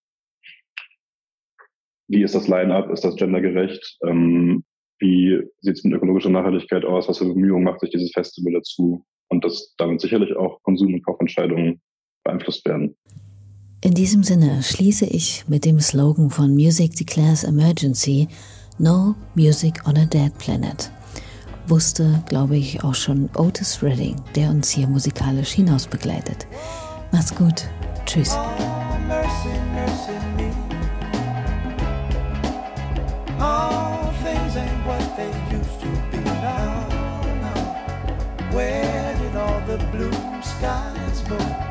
wie 2.08 2.24
ist 2.24 2.36
das 2.36 2.48
Line-up, 2.48 2.90
ist 2.92 3.06
das 3.06 3.16
gendergerecht, 3.16 3.98
ähm, 4.06 4.64
wie 5.00 5.42
sieht 5.62 5.78
es 5.78 5.84
mit 5.84 5.94
ökologischer 5.94 6.30
Nachhaltigkeit 6.30 6.86
aus, 6.86 7.08
was 7.08 7.18
für 7.18 7.26
Bemühungen 7.26 7.64
macht 7.64 7.80
sich 7.80 7.90
dieses 7.90 8.12
Festival 8.12 8.54
dazu? 8.54 9.06
Und 9.30 9.46
dass 9.46 9.74
damit 9.78 10.02
sicherlich 10.02 10.36
auch 10.36 10.62
Konsum- 10.64 10.94
und 10.94 11.06
Kaufentscheidungen 11.06 11.82
beeinflusst 12.24 12.66
werden. 12.66 12.96
In 13.84 13.96
diesem 13.96 14.24
Sinne 14.24 14.62
schließe 14.62 15.06
ich 15.06 15.46
mit 15.48 15.66
dem 15.66 15.80
Slogan 15.80 16.30
von 16.30 16.54
Music 16.54 16.96
Declares 16.96 17.44
Emergency 17.44 18.28
No 18.78 19.16
Music 19.34 19.88
on 19.88 19.98
a 19.98 20.06
Dead 20.06 20.32
Planet. 20.38 20.92
Wusste, 21.68 22.24
glaube 22.28 22.58
ich, 22.58 22.84
auch 22.84 22.96
schon 22.96 23.30
Otis 23.36 23.82
Redding, 23.82 24.16
der 24.36 24.50
uns 24.50 24.70
hier 24.70 24.88
musikalisch 24.88 25.52
hinaus 25.52 25.88
begleitet. 25.88 26.48
Macht's 27.12 27.34
gut. 27.34 27.66
Tschüss. 28.06 28.36
Where 38.52 39.16
did 39.18 39.36
all 39.38 39.62
the 39.66 39.78
blue 39.92 40.42
skies 40.44 41.22
go? 41.30 41.71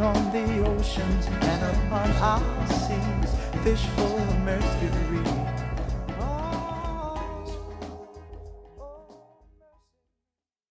On 0.00 0.32
the 0.32 0.68
oceans 0.68 1.26
and 1.26 1.76
upon 1.76 2.10
our 2.22 2.66
seas. 2.68 3.30
Fish 3.62 3.86
full 3.96 4.18
of 4.18 4.38
mercury 4.40 5.43